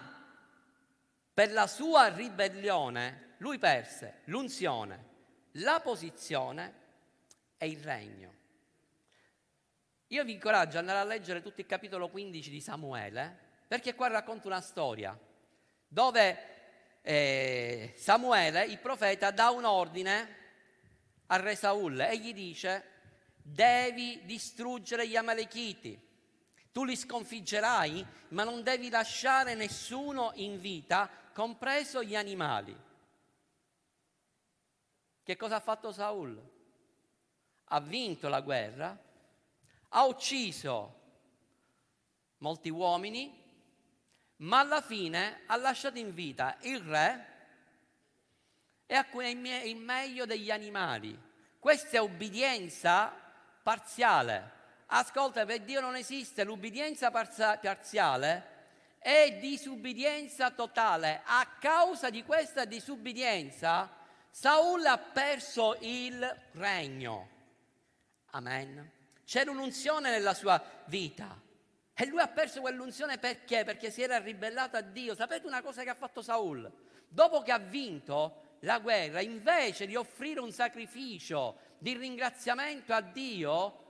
[1.33, 5.05] per la sua ribellione lui perse l'unzione,
[5.51, 6.73] la posizione
[7.55, 8.38] è il regno.
[10.11, 13.37] Io vi incoraggio ad andare a leggere tutto il capitolo 15 di Samuele,
[13.67, 15.15] perché qua racconta una storia
[15.87, 20.37] dove eh, Samuele, il profeta, dà un ordine
[21.27, 22.83] al re Saul e gli dice
[23.35, 26.07] devi distruggere gli Amalechiti.
[26.71, 32.75] Tu li sconfiggerai, ma non devi lasciare nessuno in vita, compreso gli animali.
[35.21, 36.41] Che cosa ha fatto Saul?
[37.65, 38.97] Ha vinto la guerra,
[39.89, 40.97] ha ucciso
[42.37, 43.37] molti uomini,
[44.37, 47.27] ma alla fine ha lasciato in vita il re
[48.85, 49.05] e
[49.69, 51.17] il meglio degli animali.
[51.59, 53.13] Questa è obbedienza
[53.61, 54.57] parziale.
[54.87, 58.57] Ascolta, per Dio non esiste l'ubbidienza parziale
[58.99, 61.21] è disubbidienza totale.
[61.25, 63.89] A causa di questa disubbidienza,
[64.29, 67.29] Saul ha perso il regno.
[68.31, 68.98] Amen.
[69.29, 71.39] C'era un'unzione nella sua vita.
[71.93, 73.63] E lui ha perso quell'unzione perché?
[73.63, 75.13] Perché si era ribellato a Dio.
[75.13, 76.67] Sapete una cosa che ha fatto Saul?
[77.07, 83.83] Dopo che ha vinto la guerra, invece di offrire un sacrificio di ringraziamento a Dio,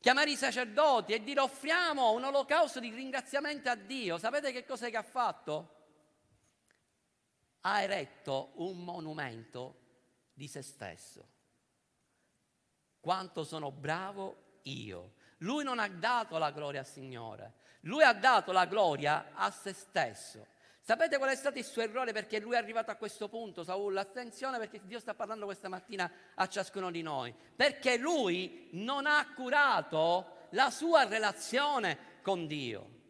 [0.00, 4.18] chiamare i sacerdoti e dire offriamo un olocausto di ringraziamento a Dio.
[4.18, 5.76] Sapete che cosa che ha fatto?
[7.60, 9.76] Ha eretto un monumento
[10.32, 11.31] di se stesso.
[13.02, 15.14] Quanto sono bravo io.
[15.38, 19.72] Lui non ha dato la gloria al Signore, lui ha dato la gloria a se
[19.72, 20.46] stesso.
[20.80, 23.96] Sapete qual è stato il suo errore perché lui è arrivato a questo punto, Saul?
[23.96, 27.34] Attenzione perché Dio sta parlando questa mattina a ciascuno di noi.
[27.56, 33.00] Perché lui non ha curato la sua relazione con Dio.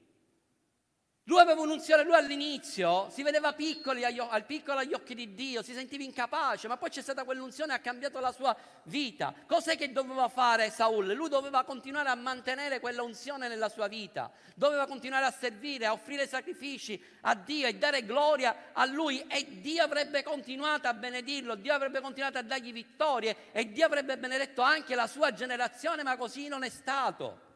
[1.26, 5.72] Lui aveva un'unzione, lui all'inizio si vedeva piccoli al piccolo agli occhi di Dio, si
[5.72, 9.32] sentiva incapace, ma poi c'è stata quell'unzione e ha cambiato la sua vita.
[9.46, 11.12] Cos'è che doveva fare Saul?
[11.12, 15.92] Lui doveva continuare a mantenere quella unzione nella sua vita, doveva continuare a servire, a
[15.92, 21.54] offrire sacrifici a Dio e dare gloria a Lui e Dio avrebbe continuato a benedirlo,
[21.54, 26.16] Dio avrebbe continuato a dargli vittorie e Dio avrebbe benedetto anche la sua generazione, ma
[26.16, 27.50] così non è stato.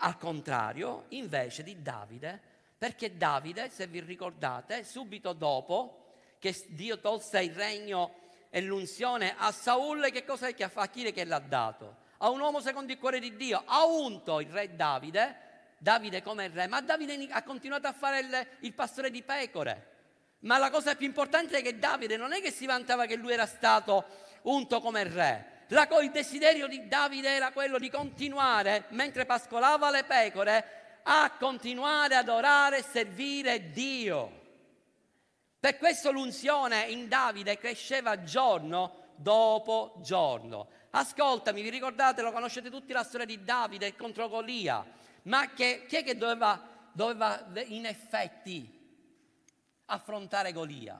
[0.00, 2.40] Al contrario, invece di Davide,
[2.78, 8.14] perché Davide, se vi ricordate, subito dopo che Dio tolse il regno
[8.50, 10.88] e l'unzione a Saul, che cosa è che fa?
[10.88, 12.06] Chi è che l'ha dato?
[12.18, 13.62] A un uomo secondo il cuore di Dio.
[13.64, 15.36] Ha unto il re Davide,
[15.78, 19.96] Davide come re, ma Davide ha continuato a fare il, il pastore di pecore.
[20.40, 23.32] Ma la cosa più importante è che Davide non è che si vantava che lui
[23.32, 24.04] era stato
[24.42, 30.04] unto come re, la, il desiderio di Davide era quello di continuare, mentre pascolava le
[30.04, 34.36] pecore, a continuare ad adorare e servire Dio.
[35.60, 40.68] Per questo l'unzione in Davide cresceva giorno dopo giorno.
[40.90, 44.84] Ascoltami, vi ricordate, lo conoscete tutti la storia di Davide contro Golia,
[45.22, 46.60] ma che, chi è che doveva,
[46.92, 48.76] doveva in effetti
[49.86, 50.98] affrontare Golia?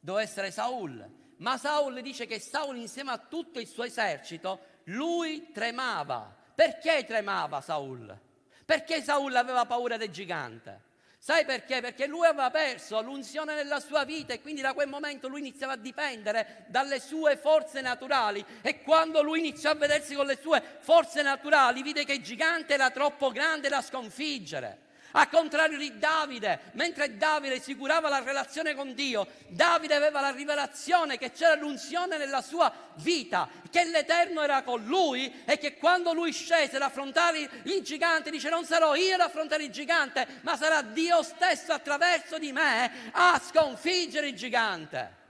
[0.00, 1.22] Doveva essere Saul.
[1.44, 6.34] Ma Saul dice che Saul insieme a tutto il suo esercito, lui tremava.
[6.54, 8.18] Perché tremava Saul?
[8.64, 10.80] Perché Saul aveva paura del gigante?
[11.18, 11.82] Sai perché?
[11.82, 15.74] Perché lui aveva perso l'unzione nella sua vita e quindi da quel momento lui iniziava
[15.74, 20.62] a dipendere dalle sue forze naturali e quando lui iniziò a vedersi con le sue
[20.80, 24.83] forze naturali vide che il gigante era troppo grande da sconfiggere.
[25.16, 30.30] A contrario di Davide, mentre Davide si curava la relazione con Dio, Davide aveva la
[30.30, 36.12] rivelazione che c'era l'unzione nella sua vita, che l'Eterno era con lui e che quando
[36.12, 40.56] lui scese ad affrontare il gigante, dice non sarò io ad affrontare il gigante, ma
[40.56, 45.22] sarà Dio stesso attraverso di me a sconfiggere il gigante.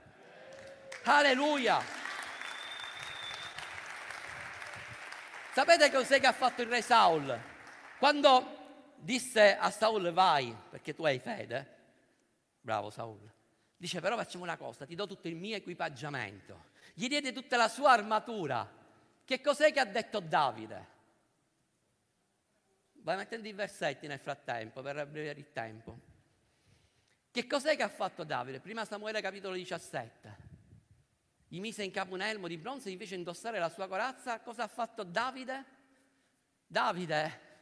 [1.03, 1.79] Alleluia.
[5.53, 7.39] Sapete cos'è che ha fatto il re Saul?
[7.99, 8.54] Quando
[8.97, 11.73] disse a Saul vai perché tu hai fede.
[12.61, 13.31] Bravo Saul.
[13.77, 16.73] Dice però facciamo una cosa, ti do tutto il mio equipaggiamento.
[16.93, 18.83] Gli diede tutta la sua armatura.
[19.23, 20.93] Che cos'è che ha detto Davide?
[22.93, 25.99] Vai mettendo i versetti nel frattempo per abbreviare il tempo.
[27.29, 28.59] Che cos'è che ha fatto Davide?
[28.59, 30.53] Prima Samuele capitolo 17.
[31.47, 34.39] Gli mise in capo un elmo di bronzo e invece indossare la sua corazza.
[34.39, 35.65] Cosa ha fatto Davide?
[36.65, 37.54] Davide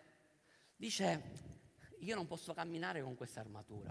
[0.84, 1.22] Dice,
[2.00, 3.90] io non posso camminare con questa armatura,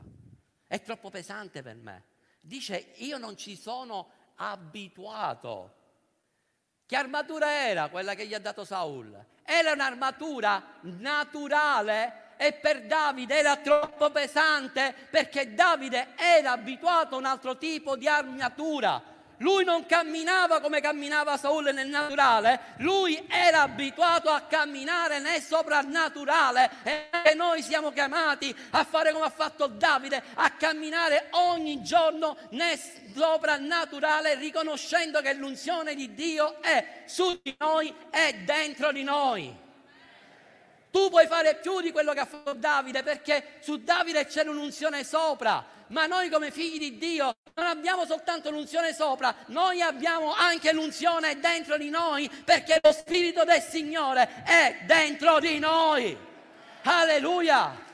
[0.66, 2.04] è troppo pesante per me.
[2.42, 5.74] Dice, io non ci sono abituato.
[6.84, 9.24] Che armatura era quella che gli ha dato Saul?
[9.42, 17.24] Era un'armatura naturale e per Davide era troppo pesante perché Davide era abituato a un
[17.24, 19.02] altro tipo di armatura.
[19.38, 26.70] Lui non camminava come camminava Saul nel naturale, lui era abituato a camminare nel soprannaturale
[26.84, 32.78] e noi siamo chiamati a fare come ha fatto Davide, a camminare ogni giorno nel
[33.14, 39.60] soprannaturale riconoscendo che l'unzione di Dio è su di noi e dentro di noi.
[40.92, 45.04] Tu puoi fare più di quello che ha fatto Davide perché su Davide c'è un'unzione
[45.04, 50.72] sopra, ma noi come figli di Dio non abbiamo soltanto l'unzione sopra, noi abbiamo anche
[50.72, 56.16] l'unzione dentro di noi perché lo Spirito del Signore è dentro di noi.
[56.82, 57.90] Alleluia!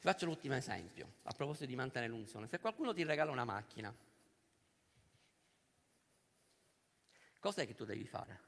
[0.00, 2.46] Faccio l'ultimo esempio, a proposito di mantenere l'unzione.
[2.46, 3.94] Se qualcuno ti regala una macchina,
[7.44, 8.40] cos'è che tu devi fare?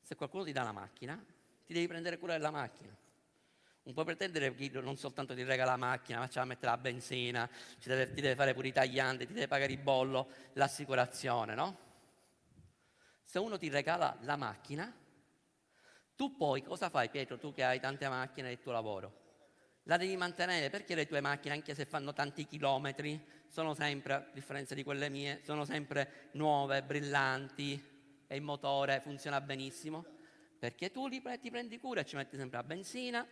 [0.00, 1.22] Se qualcuno ti dà la macchina,
[1.66, 2.96] ti devi prendere cura della macchina.
[3.82, 6.78] Non puoi pretendere che non soltanto ti regala la macchina, ma ci va mettere la
[6.78, 7.50] benzina,
[7.84, 11.78] deve, ti deve fare pure i taglianti, ti deve pagare il bollo, l'assicurazione, no?
[13.24, 14.90] Se uno ti regala la macchina,
[16.16, 19.20] tu poi cosa fai Pietro, tu che hai tante macchine del tuo lavoro?
[19.84, 24.26] La devi mantenere perché le tue macchine, anche se fanno tanti chilometri, sono sempre, a
[24.32, 27.82] differenza di quelle mie, sono sempre nuove, brillanti
[28.26, 30.04] e il motore funziona benissimo?
[30.58, 33.26] Perché tu li, ti prendi cura e ci metti sempre la benzina,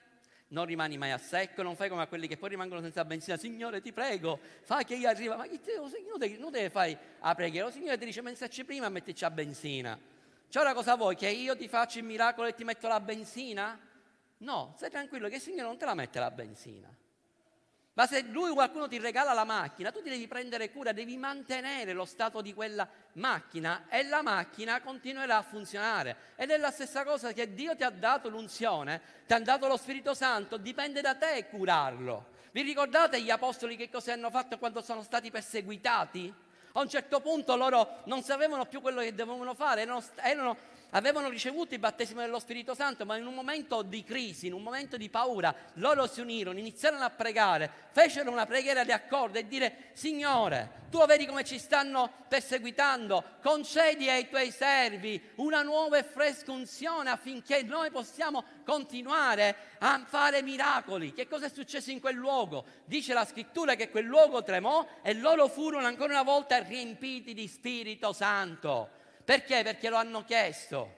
[0.49, 3.37] non rimani mai a secco, non fai come a quelli che poi rimangono senza benzina.
[3.37, 5.37] Signore, ti prego, fai che io arriva.
[5.37, 7.67] Ma non deve, non deve fare a preghiera.
[7.67, 9.99] Lo Signore ti dice, pensaci prima a metterci la benzina.
[10.49, 11.15] Cioè ora cosa vuoi?
[11.15, 13.79] Che io ti faccio il miracolo e ti metto la benzina?
[14.41, 16.89] No, stai tranquillo che il Signore non te la mette la benzina.
[17.93, 21.93] Ma se lui qualcuno ti regala la macchina, tu ti devi prendere cura, devi mantenere
[21.93, 26.17] lo stato di quella macchina e la macchina continuerà a funzionare.
[26.37, 29.77] Ed è la stessa cosa che Dio ti ha dato l'unzione, ti ha dato lo
[29.77, 32.39] Spirito Santo, dipende da te curarlo.
[32.53, 36.33] Vi ricordate gli apostoli che cosa hanno fatto quando sono stati perseguitati?
[36.73, 40.57] A un certo punto loro non sapevano più quello che dovevano fare, erano, erano
[40.91, 44.63] avevano ricevuto il battesimo dello Spirito Santo, ma in un momento di crisi, in un
[44.63, 49.47] momento di paura, loro si unirono, iniziarono a pregare, fecero una preghiera di accordo e
[49.47, 56.03] dire, Signore, tu vedi come ci stanno perseguitando, concedi ai tuoi servi una nuova e
[56.03, 61.13] fresca unzione affinché noi possiamo continuare a fare miracoli.
[61.13, 62.65] Che cosa è successo in quel luogo?
[62.85, 67.47] Dice la scrittura che quel luogo tremò e loro furono ancora una volta riempiti di
[67.47, 68.99] Spirito Santo.
[69.31, 69.63] Perché?
[69.63, 70.97] Perché lo hanno chiesto.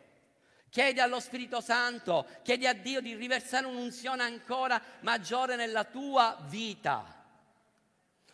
[0.71, 7.05] Chiedi allo Spirito Santo, chiedi a Dio di riversare un'unzione ancora maggiore nella tua vita.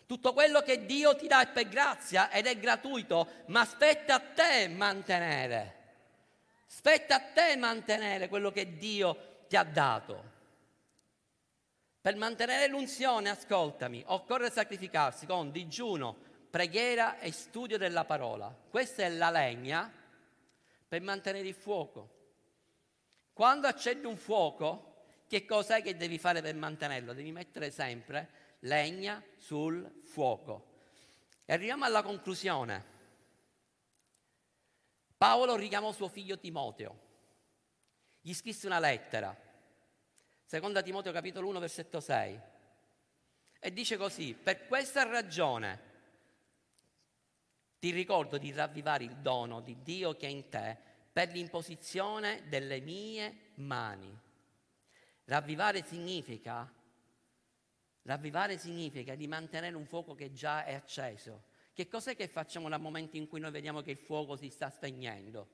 [0.07, 4.21] Tutto quello che Dio ti dà è per grazia ed è gratuito, ma spetta a
[4.21, 5.75] te mantenere.
[6.65, 10.31] Spetta a te mantenere quello che Dio ti ha dato.
[12.01, 18.55] Per mantenere l'unzione, ascoltami, occorre sacrificarsi con digiuno, preghiera e studio della parola.
[18.69, 19.93] Questa è la legna
[20.87, 22.17] per mantenere il fuoco.
[23.33, 24.87] Quando accendi un fuoco,
[25.29, 27.13] che cos'è che devi fare per mantenerlo?
[27.13, 30.67] Devi mettere sempre legna sul fuoco.
[31.45, 32.97] E arriviamo alla conclusione.
[35.17, 37.07] Paolo richiamò suo figlio Timoteo.
[38.21, 39.37] Gli scrisse una lettera.
[40.45, 42.41] Seconda Timoteo capitolo 1 versetto 6.
[43.61, 45.88] E dice così, per questa ragione
[47.79, 50.77] ti ricordo di ravvivare il dono di Dio che è in te
[51.13, 54.17] per l'imposizione delle mie mani.
[55.25, 56.73] Ravvivare significa,
[58.03, 61.45] ravvivare significa di mantenere un fuoco che già è acceso.
[61.73, 64.71] Che cos'è che facciamo nel momento in cui noi vediamo che il fuoco si sta
[64.71, 65.49] spegnendo?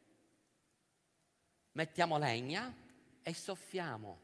[1.73, 2.75] Mettiamo legna
[3.23, 4.23] e soffiamo.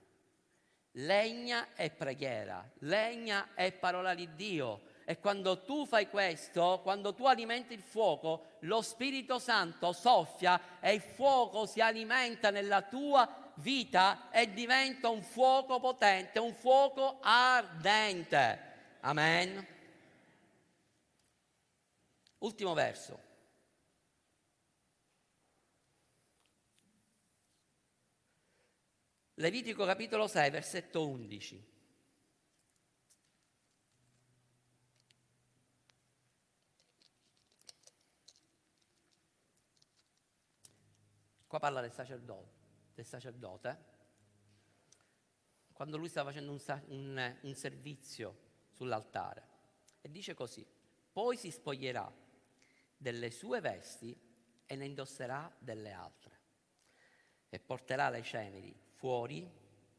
[0.93, 7.27] Legna è preghiera, legna è parola di Dio, e quando tu fai questo, quando tu
[7.27, 14.31] alimenti il fuoco, lo Spirito Santo soffia e il fuoco si alimenta nella tua vita
[14.31, 18.61] e diventa un fuoco potente, un fuoco ardente.
[19.01, 19.67] Amen.
[22.39, 23.19] Ultimo verso.
[29.35, 31.70] Levitico capitolo 6, versetto 11.
[41.51, 42.53] Qua parla del sacerdote,
[42.95, 43.89] del sacerdote
[45.73, 48.39] quando lui sta facendo un, un, un servizio
[48.69, 49.49] sull'altare.
[50.01, 50.65] E dice così,
[51.11, 52.09] poi si spoglierà
[52.97, 54.17] delle sue vesti
[54.65, 56.39] e ne indosserà delle altre.
[57.49, 59.51] e porterà le ceneri fuori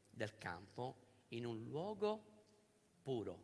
[0.09, 2.23] del campo in un luogo
[3.01, 3.43] puro.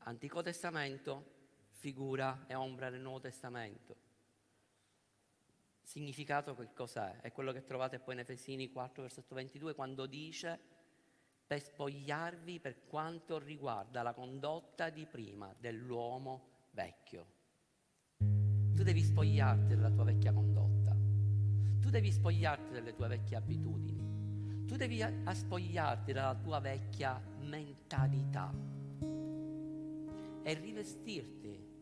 [0.00, 1.24] Antico Testamento,
[1.70, 4.03] figura e ombra del Nuovo Testamento.
[5.84, 7.20] Significato che cos'è?
[7.20, 10.58] È quello che trovate poi in Efesini 4, versetto 22, quando dice
[11.46, 17.26] per spogliarvi per quanto riguarda la condotta di prima dell'uomo vecchio.
[18.18, 20.96] Tu devi spogliarti della tua vecchia condotta,
[21.80, 28.52] tu devi spogliarti delle tue vecchie abitudini, tu devi spogliarti dalla tua vecchia mentalità
[30.42, 31.73] e rivestirti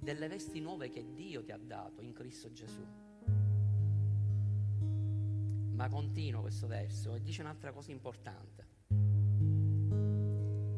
[0.00, 2.84] delle vesti nuove che Dio ti ha dato in Cristo Gesù.
[5.72, 8.66] Ma continuo questo verso e dice un'altra cosa importante.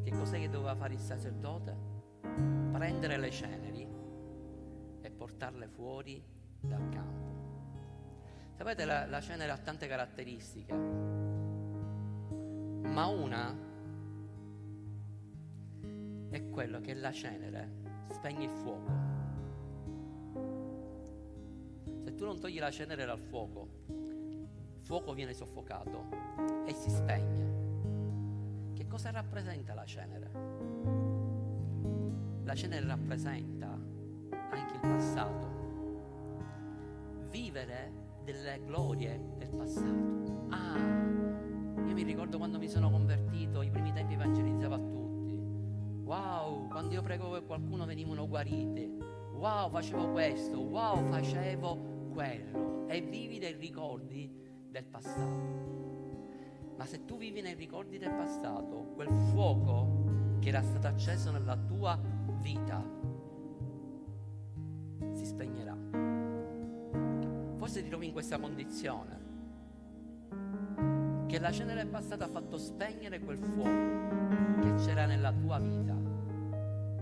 [0.03, 1.91] Che cos'è che doveva fare il sacerdote?
[2.71, 3.87] Prendere le ceneri
[5.01, 6.23] e portarle fuori
[6.59, 7.31] dal campo.
[8.55, 10.73] Sapete, la, la cenere ha tante caratteristiche,
[12.83, 13.71] ma una
[16.29, 19.02] è quello che la cenere spegne il fuoco.
[22.15, 26.07] Tu non togli la cenere dal fuoco, il fuoco viene soffocato
[26.65, 28.71] e si spegne.
[28.73, 30.31] Che cosa rappresenta la cenere?
[32.43, 33.67] La cenere rappresenta
[34.51, 35.51] anche il passato.
[37.29, 37.91] Vivere
[38.23, 40.47] delle glorie del passato.
[40.49, 45.35] Ah, io mi ricordo quando mi sono convertito, i primi tempi evangelizzavo a tutti.
[46.03, 48.97] Wow, quando io pregavo per qualcuno venivano guariti.
[49.33, 52.87] Wow, facevo questo, wow, facevo quello.
[52.87, 54.31] E vivi dei ricordi
[54.69, 55.71] del passato.
[56.77, 61.57] Ma se tu vivi nei ricordi del passato, quel fuoco che era stato acceso nella
[61.57, 61.99] tua
[62.41, 62.83] vita
[65.13, 65.77] si spegnerà.
[67.55, 69.21] Forse ti trovi in questa condizione.
[71.27, 76.02] Che la cenere del passato ha fatto spegnere quel fuoco che c'era nella tua vita.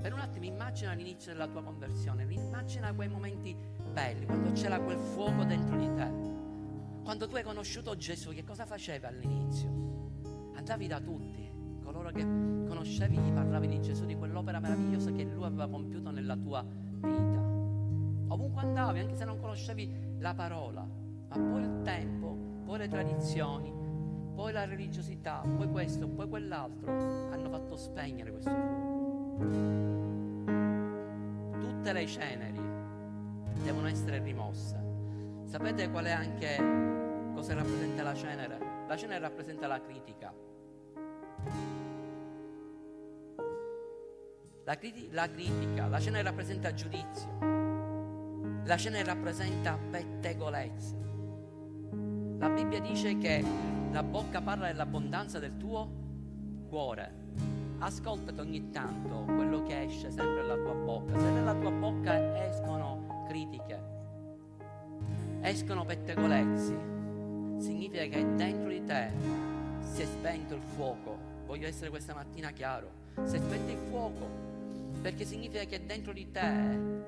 [0.02, 3.56] Per un attimo immagina l'inizio della tua conversione, immagina quei momenti
[3.92, 6.12] belli, quando c'era quel fuoco dentro di te.
[7.04, 9.70] Quando tu hai conosciuto Gesù, che cosa facevi all'inizio?
[10.56, 11.52] Andavi da tutti,
[11.84, 16.36] coloro che conoscevi, gli parlavi di Gesù, di quell'opera meravigliosa che lui aveva compiuto nella
[16.36, 17.40] tua vita.
[18.30, 22.36] Ovunque andavi, anche se non conoscevi la parola, ma poi il tempo,
[22.66, 23.72] poi le tradizioni,
[24.34, 28.91] poi la religiosità, poi questo, poi quell'altro, hanno fatto spegnere questo fuoco.
[31.60, 32.60] Tutte le ceneri
[33.64, 34.80] devono essere rimosse.
[35.46, 36.58] Sapete qual è anche
[37.34, 38.58] cosa rappresenta la cenere?
[38.88, 40.34] La cenere rappresenta la critica.
[44.64, 47.38] La, criti- la critica, la cenere rappresenta giudizio,
[48.64, 50.96] la cenere rappresenta pettegolezza.
[52.38, 53.44] La Bibbia dice che
[53.92, 55.90] la bocca parla dell'abbondanza del tuo
[56.70, 57.21] cuore.
[57.84, 61.18] Ascoltati ogni tanto quello che esce sempre dalla tua bocca.
[61.18, 63.80] Se dalla tua bocca escono critiche,
[65.42, 66.78] escono pettegolezzi,
[67.58, 69.12] significa che dentro di te
[69.80, 71.18] si è spento il fuoco.
[71.48, 72.92] Voglio essere questa mattina chiaro.
[73.24, 74.28] Si è spento il fuoco
[75.02, 77.00] perché significa che dentro di te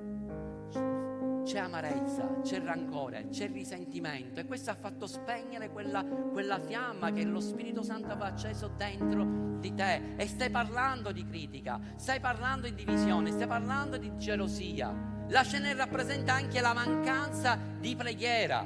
[1.43, 7.23] c'è amarezza, c'è rancore, c'è risentimento e questo ha fatto spegnere quella, quella, fiamma che
[7.23, 12.67] lo Spirito Santo aveva acceso dentro di te e stai parlando di critica, stai parlando
[12.67, 15.11] di divisione, stai parlando di gelosia.
[15.29, 18.65] La cenere rappresenta anche la mancanza di preghiera.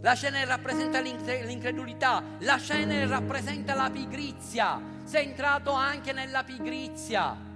[0.00, 4.80] La cenere rappresenta l'incredulità, la cenere rappresenta la pigrizia.
[5.02, 7.46] Sei entrato anche nella pigrizia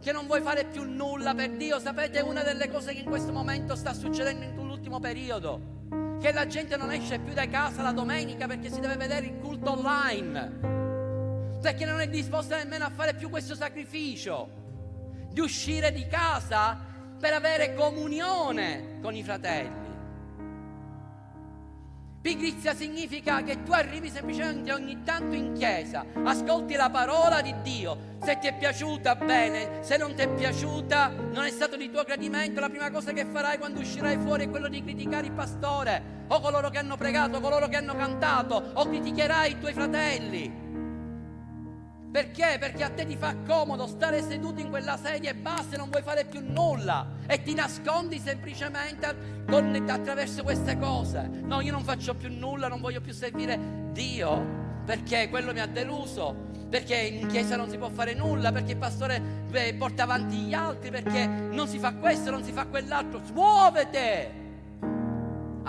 [0.00, 1.78] che non vuoi fare più nulla per Dio.
[1.78, 5.76] Sapete una delle cose che in questo momento sta succedendo in l'ultimo periodo?
[6.20, 9.38] Che la gente non esce più da casa la domenica perché si deve vedere il
[9.38, 11.56] culto online.
[11.60, 14.48] Perché non è disposta nemmeno a fare più questo sacrificio
[15.30, 16.78] di uscire di casa
[17.18, 19.87] per avere comunione con i fratelli.
[22.20, 28.16] Pigrizia significa che tu arrivi semplicemente ogni tanto in chiesa, ascolti la parola di Dio,
[28.20, 32.02] se ti è piaciuta bene, se non ti è piaciuta non è stato di tuo
[32.02, 36.24] gradimento, la prima cosa che farai quando uscirai fuori è quello di criticare il pastore,
[36.26, 40.67] o coloro che hanno pregato, coloro che hanno cantato, o criticherai i tuoi fratelli.
[42.10, 42.56] Perché?
[42.58, 46.02] Perché a te ti fa comodo stare seduto in quella sedia e basta, non vuoi
[46.02, 49.06] fare più nulla e ti nascondi semplicemente
[49.46, 51.28] attraverso queste cose.
[51.28, 55.66] No, io non faccio più nulla, non voglio più servire Dio perché quello mi ha
[55.66, 56.34] deluso,
[56.70, 60.54] perché in chiesa non si può fare nulla, perché il pastore beh, porta avanti gli
[60.54, 63.20] altri, perché non si fa questo, non si fa quell'altro.
[63.22, 64.47] Smuovete!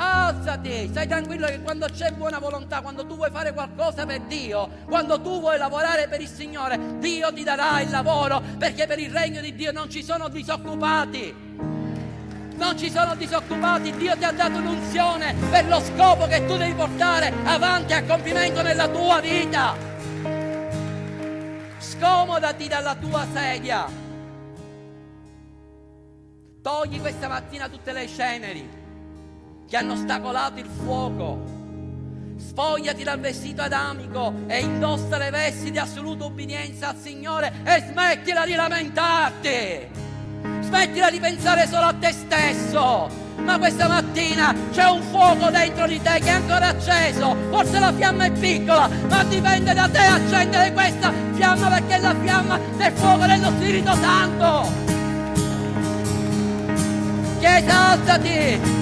[0.01, 4.69] Alzati, stai tranquillo che quando c'è buona volontà, quando tu vuoi fare qualcosa per Dio,
[4.85, 9.11] quando tu vuoi lavorare per il Signore, Dio ti darà il lavoro perché per il
[9.11, 11.35] regno di Dio non ci sono disoccupati.
[12.55, 16.73] Non ci sono disoccupati, Dio ti ha dato un'unzione per lo scopo che tu devi
[16.73, 19.75] portare avanti a compimento nella tua vita.
[21.77, 23.85] Scomodati dalla tua sedia.
[26.61, 28.78] Togli questa mattina tutte le ceneri
[29.69, 31.57] che hanno ostacolato il fuoco.
[32.37, 38.45] Sfogliati dal vestito adamico e indossa le vesti di assoluta ubbidienza al Signore e smettila
[38.45, 39.87] di lamentarti.
[40.61, 43.27] Smettila di pensare solo a te stesso.
[43.37, 47.35] Ma questa mattina c'è un fuoco dentro di te che è ancora acceso.
[47.51, 52.15] Forse la fiamma è piccola, ma dipende da te accendere questa fiamma perché è la
[52.19, 54.87] fiamma del fuoco dello Spirito Santo.
[57.39, 58.78] Chiesa, alzati!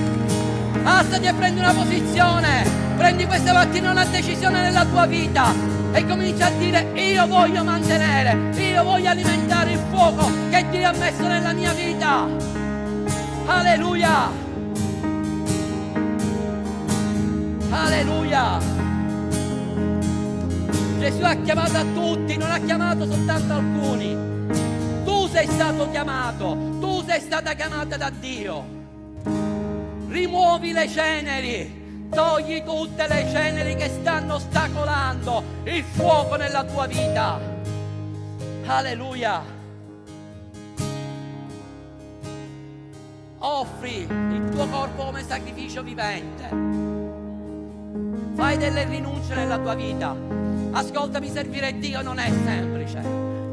[0.88, 2.64] Alzati e prendi una posizione.
[2.96, 5.54] Prendi questa mattina una decisione nella tua vita
[5.92, 10.94] e comincia a dire io voglio mantenere, io voglio alimentare il fuoco che Dio ha
[10.94, 12.26] messo nella mia vita.
[13.48, 14.32] Alleluia.
[17.70, 18.58] Alleluia.
[21.00, 24.18] Gesù ha chiamato a tutti, non ha chiamato soltanto alcuni.
[25.04, 28.77] Tu sei stato chiamato, tu sei stata chiamata da Dio
[30.18, 37.40] rimuovi le ceneri, togli tutte le ceneri che stanno ostacolando il fuoco nella tua vita.
[38.66, 39.56] Alleluia.
[43.40, 46.50] Offri il tuo corpo come sacrificio vivente.
[48.34, 50.16] Fai delle rinunce nella tua vita.
[50.72, 53.02] Ascoltami, servire Dio non è semplice.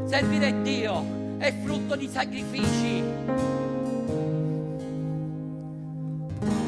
[0.07, 3.64] Servire Dio è frutto di sacrifici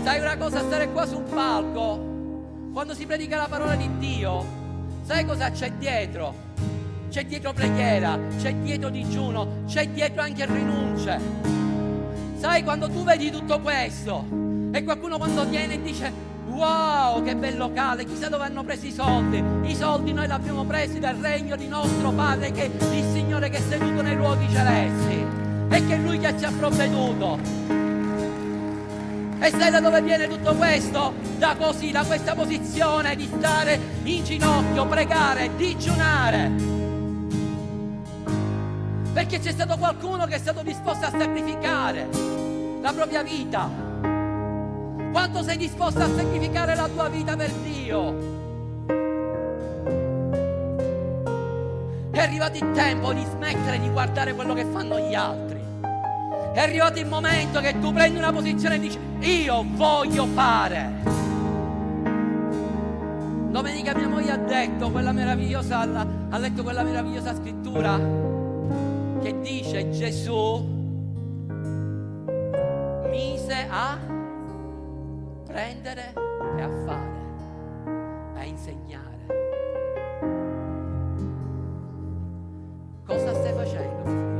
[0.03, 4.45] Sai una cosa, stare qua sul palco, quando si predica la parola di Dio,
[5.03, 6.45] sai cosa c'è dietro?
[7.09, 11.19] C'è dietro preghiera, c'è dietro digiuno, c'è dietro anche rinunce.
[12.37, 14.23] Sai quando tu vedi tutto questo
[14.71, 16.11] e qualcuno quando viene e dice
[16.49, 20.63] wow che bel locale, chissà dove hanno preso i soldi, i soldi noi li abbiamo
[20.63, 25.25] presi dal regno di nostro Padre che il Signore che è seduto nei luoghi celesti
[25.69, 27.86] e che è Lui che ci ha provveduto.
[29.39, 31.13] E sai da dove viene tutto questo?
[31.37, 36.51] Da così, da questa posizione di stare in ginocchio, pregare, digiunare.
[39.13, 42.07] Perché c'è stato qualcuno che è stato disposto a sacrificare
[42.81, 43.69] la propria vita.
[45.11, 48.35] Quanto sei disposto a sacrificare la tua vita per Dio?
[52.11, 55.46] È arrivato il tempo di smettere di guardare quello che fanno gli altri.
[56.53, 60.91] È arrivato il momento che tu prendi una posizione e dici io voglio fare.
[63.49, 65.79] Domenica mia moglie ha detto quella meravigliosa,
[66.29, 67.97] ha letto quella meravigliosa scrittura
[69.21, 70.75] che dice Gesù
[73.09, 73.97] mise a
[75.45, 76.13] prendere
[76.57, 77.19] e a fare,
[78.35, 79.25] a insegnare.
[83.05, 84.36] Cosa stai facendo?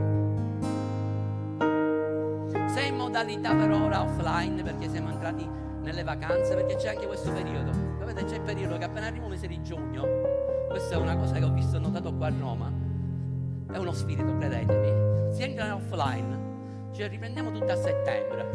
[3.18, 5.50] Modalità per ora offline perché siamo entrati
[5.82, 7.72] nelle vacanze, perché c'è anche questo periodo.
[7.98, 10.06] Sapete, c'è il periodo che appena arriva il mese di giugno,
[10.70, 12.72] questa è una cosa che ho visto notato qua a Roma,
[13.72, 15.34] è uno spirito, credetemi.
[15.34, 18.46] Si entra offline, ci riprendiamo tutti a settembre.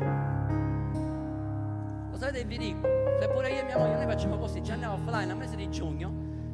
[2.13, 2.87] Lo sapete, vi dico,
[3.19, 5.69] se pure io e mia moglie noi facciamo così, ci andiamo offline al mese di
[5.71, 6.09] giugno,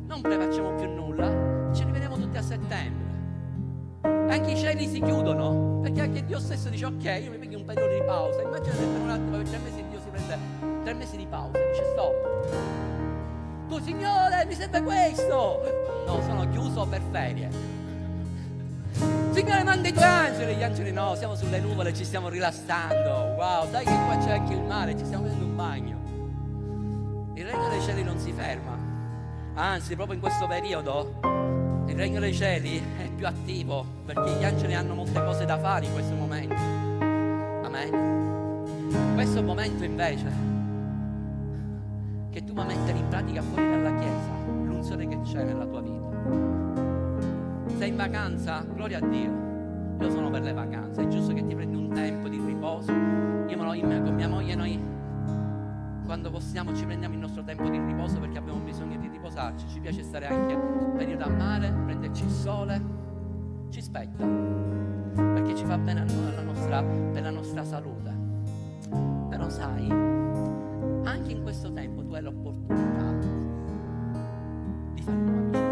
[0.06, 3.07] non prefacciamo più nulla, ci rivediamo tutti a settembre
[4.28, 7.64] anche i cieli si chiudono, perché anche Dio stesso dice ok, io mi prendo un
[7.64, 10.38] periodo di pausa, immaginate per un attimo per tre mesi Dio si prende
[10.84, 12.46] tre mesi di pausa, dice stop.
[13.68, 15.60] Tu Signore mi serve questo!
[16.06, 17.50] No, sono chiuso per ferie.
[19.30, 23.34] Signore manda i tuoi angeli, gli angeli no, siamo sulle nuvole, ci stiamo rilassando.
[23.36, 25.96] Wow, sai che qua c'è anche il mare, ci stiamo prendendo un bagno.
[27.34, 28.76] Il regno dei cieli non si ferma.
[29.54, 31.37] Anzi, proprio in questo periodo
[31.88, 35.86] il regno dei cieli è più attivo perché gli angeli hanno molte cose da fare
[35.86, 36.54] in questo momento.
[37.64, 39.14] Amen.
[39.14, 40.26] Questo momento invece
[42.30, 46.06] che tu vuoi mettere in pratica fuori dalla chiesa, l'unzione che c'è nella tua vita.
[47.78, 48.64] Sei in vacanza?
[48.72, 49.46] Gloria a Dio.
[50.00, 52.92] Io sono per le vacanze, è giusto che ti prendi un tempo di riposo.
[52.92, 54.78] Io me lo, con mia moglie noi
[56.08, 59.78] quando possiamo ci prendiamo il nostro tempo di riposo perché abbiamo bisogno di riposarci, ci
[59.78, 60.56] piace stare anche
[60.96, 62.82] periodo a mare, prenderci il sole,
[63.68, 68.10] ci spetta, perché ci fa bene alla nostra, per la nostra salute.
[69.28, 73.12] Però sai, anche in questo tempo tu hai l'opportunità
[74.94, 75.67] di fare nuova amicizia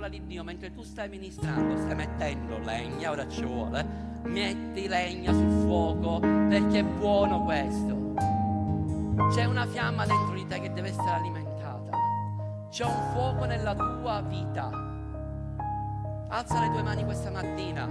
[0.00, 3.84] parola di Dio, mentre tu stai ministrando, stai mettendo legna, ora ci vuole,
[4.22, 8.14] metti legna sul fuoco perché è buono questo.
[9.30, 11.90] C'è una fiamma dentro di te che deve essere alimentata.
[12.70, 14.70] C'è un fuoco nella tua vita.
[16.28, 17.86] Alza le tue mani questa mattina.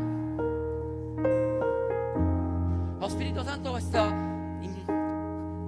[2.97, 4.07] Lo Spirito Santo questa,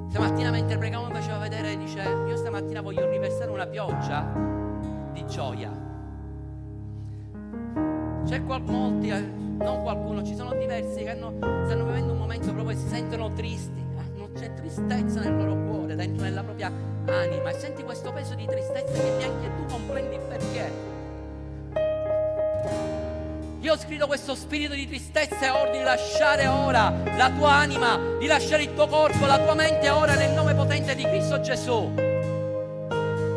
[0.09, 4.25] stamattina mentre pregavo mi faceva vedere, dice, io stamattina voglio riversare una pioggia
[5.13, 5.89] di gioia.
[8.25, 11.33] C'è qual- molti, eh, non qualcuno, ci sono diversi che hanno,
[11.65, 13.79] stanno vivendo un momento proprio e si sentono tristi.
[13.79, 16.71] eh, non c'è tristezza nel loro cuore, dentro nella propria
[17.07, 20.71] anima e senti questo peso di tristezza che neanche tu comprendi il perché.
[23.61, 28.25] Io scrivo questo spirito di tristezza e ordini di lasciare ora la tua anima, di
[28.25, 31.91] lasciare il tuo corpo, la tua mente ora nel nome potente di Cristo Gesù.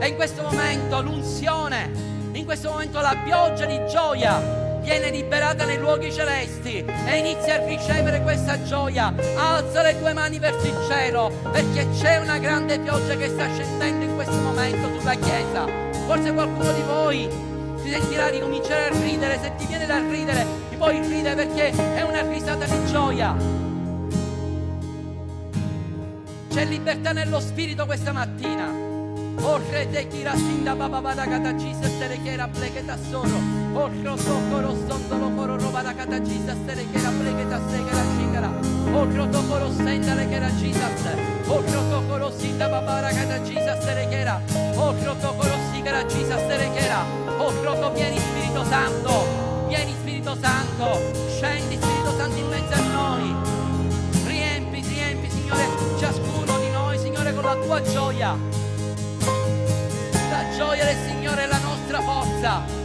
[0.00, 1.90] E in questo momento l'unzione,
[2.32, 7.64] in questo momento la pioggia di gioia viene liberata nei luoghi celesti e inizia a
[7.64, 9.12] ricevere questa gioia.
[9.34, 14.04] Alza le tue mani verso il cielo perché c'è una grande pioggia che sta scendendo
[14.04, 15.66] in questo momento sulla chiesa.
[16.06, 17.28] Forse qualcuno di voi
[17.82, 21.70] si sentirà di cominciare a ridere, se ti viene da ridere, ti puoi ridere perché
[21.70, 23.34] è una risata di gioia.
[26.50, 28.70] C'è libertà nello spirito questa mattina.
[29.40, 32.96] Orre te kira sinda baba bada kata Jesus tere kera bleketa
[33.74, 33.84] soro.
[33.84, 38.50] Orro tokoro sondolo koro roba da kata Jesus tere kera bleketa segera shikara.
[38.94, 41.04] Orro tokoro senda le kera Jesus.
[41.46, 44.40] Orro tokoro sinda baba da kata Jesus kera.
[46.74, 47.04] Kera.
[47.94, 49.26] Vieni Spirito Santo.
[49.68, 51.00] Vieni Spirito Santo.
[51.28, 53.34] Scendi Spirito Santo in mezzo a noi.
[54.26, 55.68] Riempi, riempi Signore
[55.98, 58.36] ciascuno di noi Signore con la tua gioia.
[60.30, 62.83] La gioia del Signore è la nostra forza.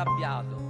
[0.00, 0.68] Arrabbiato.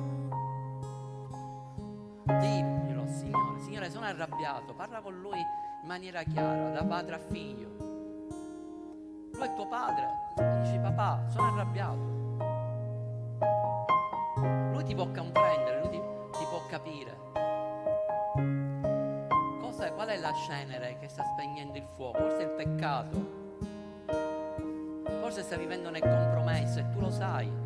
[2.24, 4.74] Diglielo, Signore, Signore, sono arrabbiato.
[4.74, 7.68] Parla con Lui in maniera chiara, da padre a figlio.
[9.32, 10.08] Lui è tuo padre.
[10.62, 12.18] Dici, papà, sono arrabbiato.
[14.72, 16.00] Lui ti può comprendere, lui ti,
[16.38, 17.18] ti può capire.
[19.60, 22.18] Cosa, qual è la cenere che sta spegnendo il fuoco?
[22.18, 23.38] Forse il peccato.
[25.20, 27.59] Forse stai vivendo nel compromesso e tu lo sai.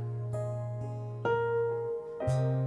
[2.25, 2.64] Vesti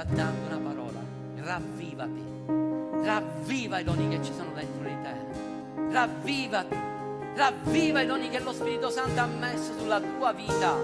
[0.00, 1.00] dando una parola.
[1.36, 2.22] Ravvivati.
[3.02, 5.90] Ravviva i doni che ci sono dentro di te.
[5.90, 6.76] Ravvivati.
[7.34, 10.76] Ravviva i doni che lo Spirito Santo ha messo sulla tua vita.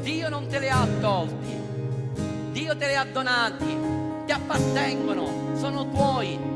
[0.00, 1.60] Dio non te li ha tolti.
[2.50, 3.76] Dio te li ha donati.
[4.26, 5.54] Ti appartengono.
[5.54, 6.55] Sono tuoi.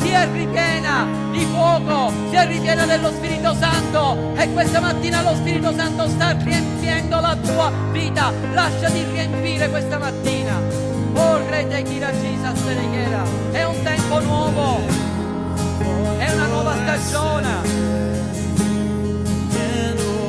[0.00, 4.34] sia ripiena di fuoco, sia ripiena dello Spirito Santo.
[4.36, 8.32] E questa mattina lo Spirito Santo sta riempiendo la tua vita.
[8.52, 10.58] Lasciati riempire questa mattina.
[11.14, 14.80] Oh, Rete Kiragisa Sereghera, è un tempo nuovo,
[16.18, 17.89] è una nuova stagione.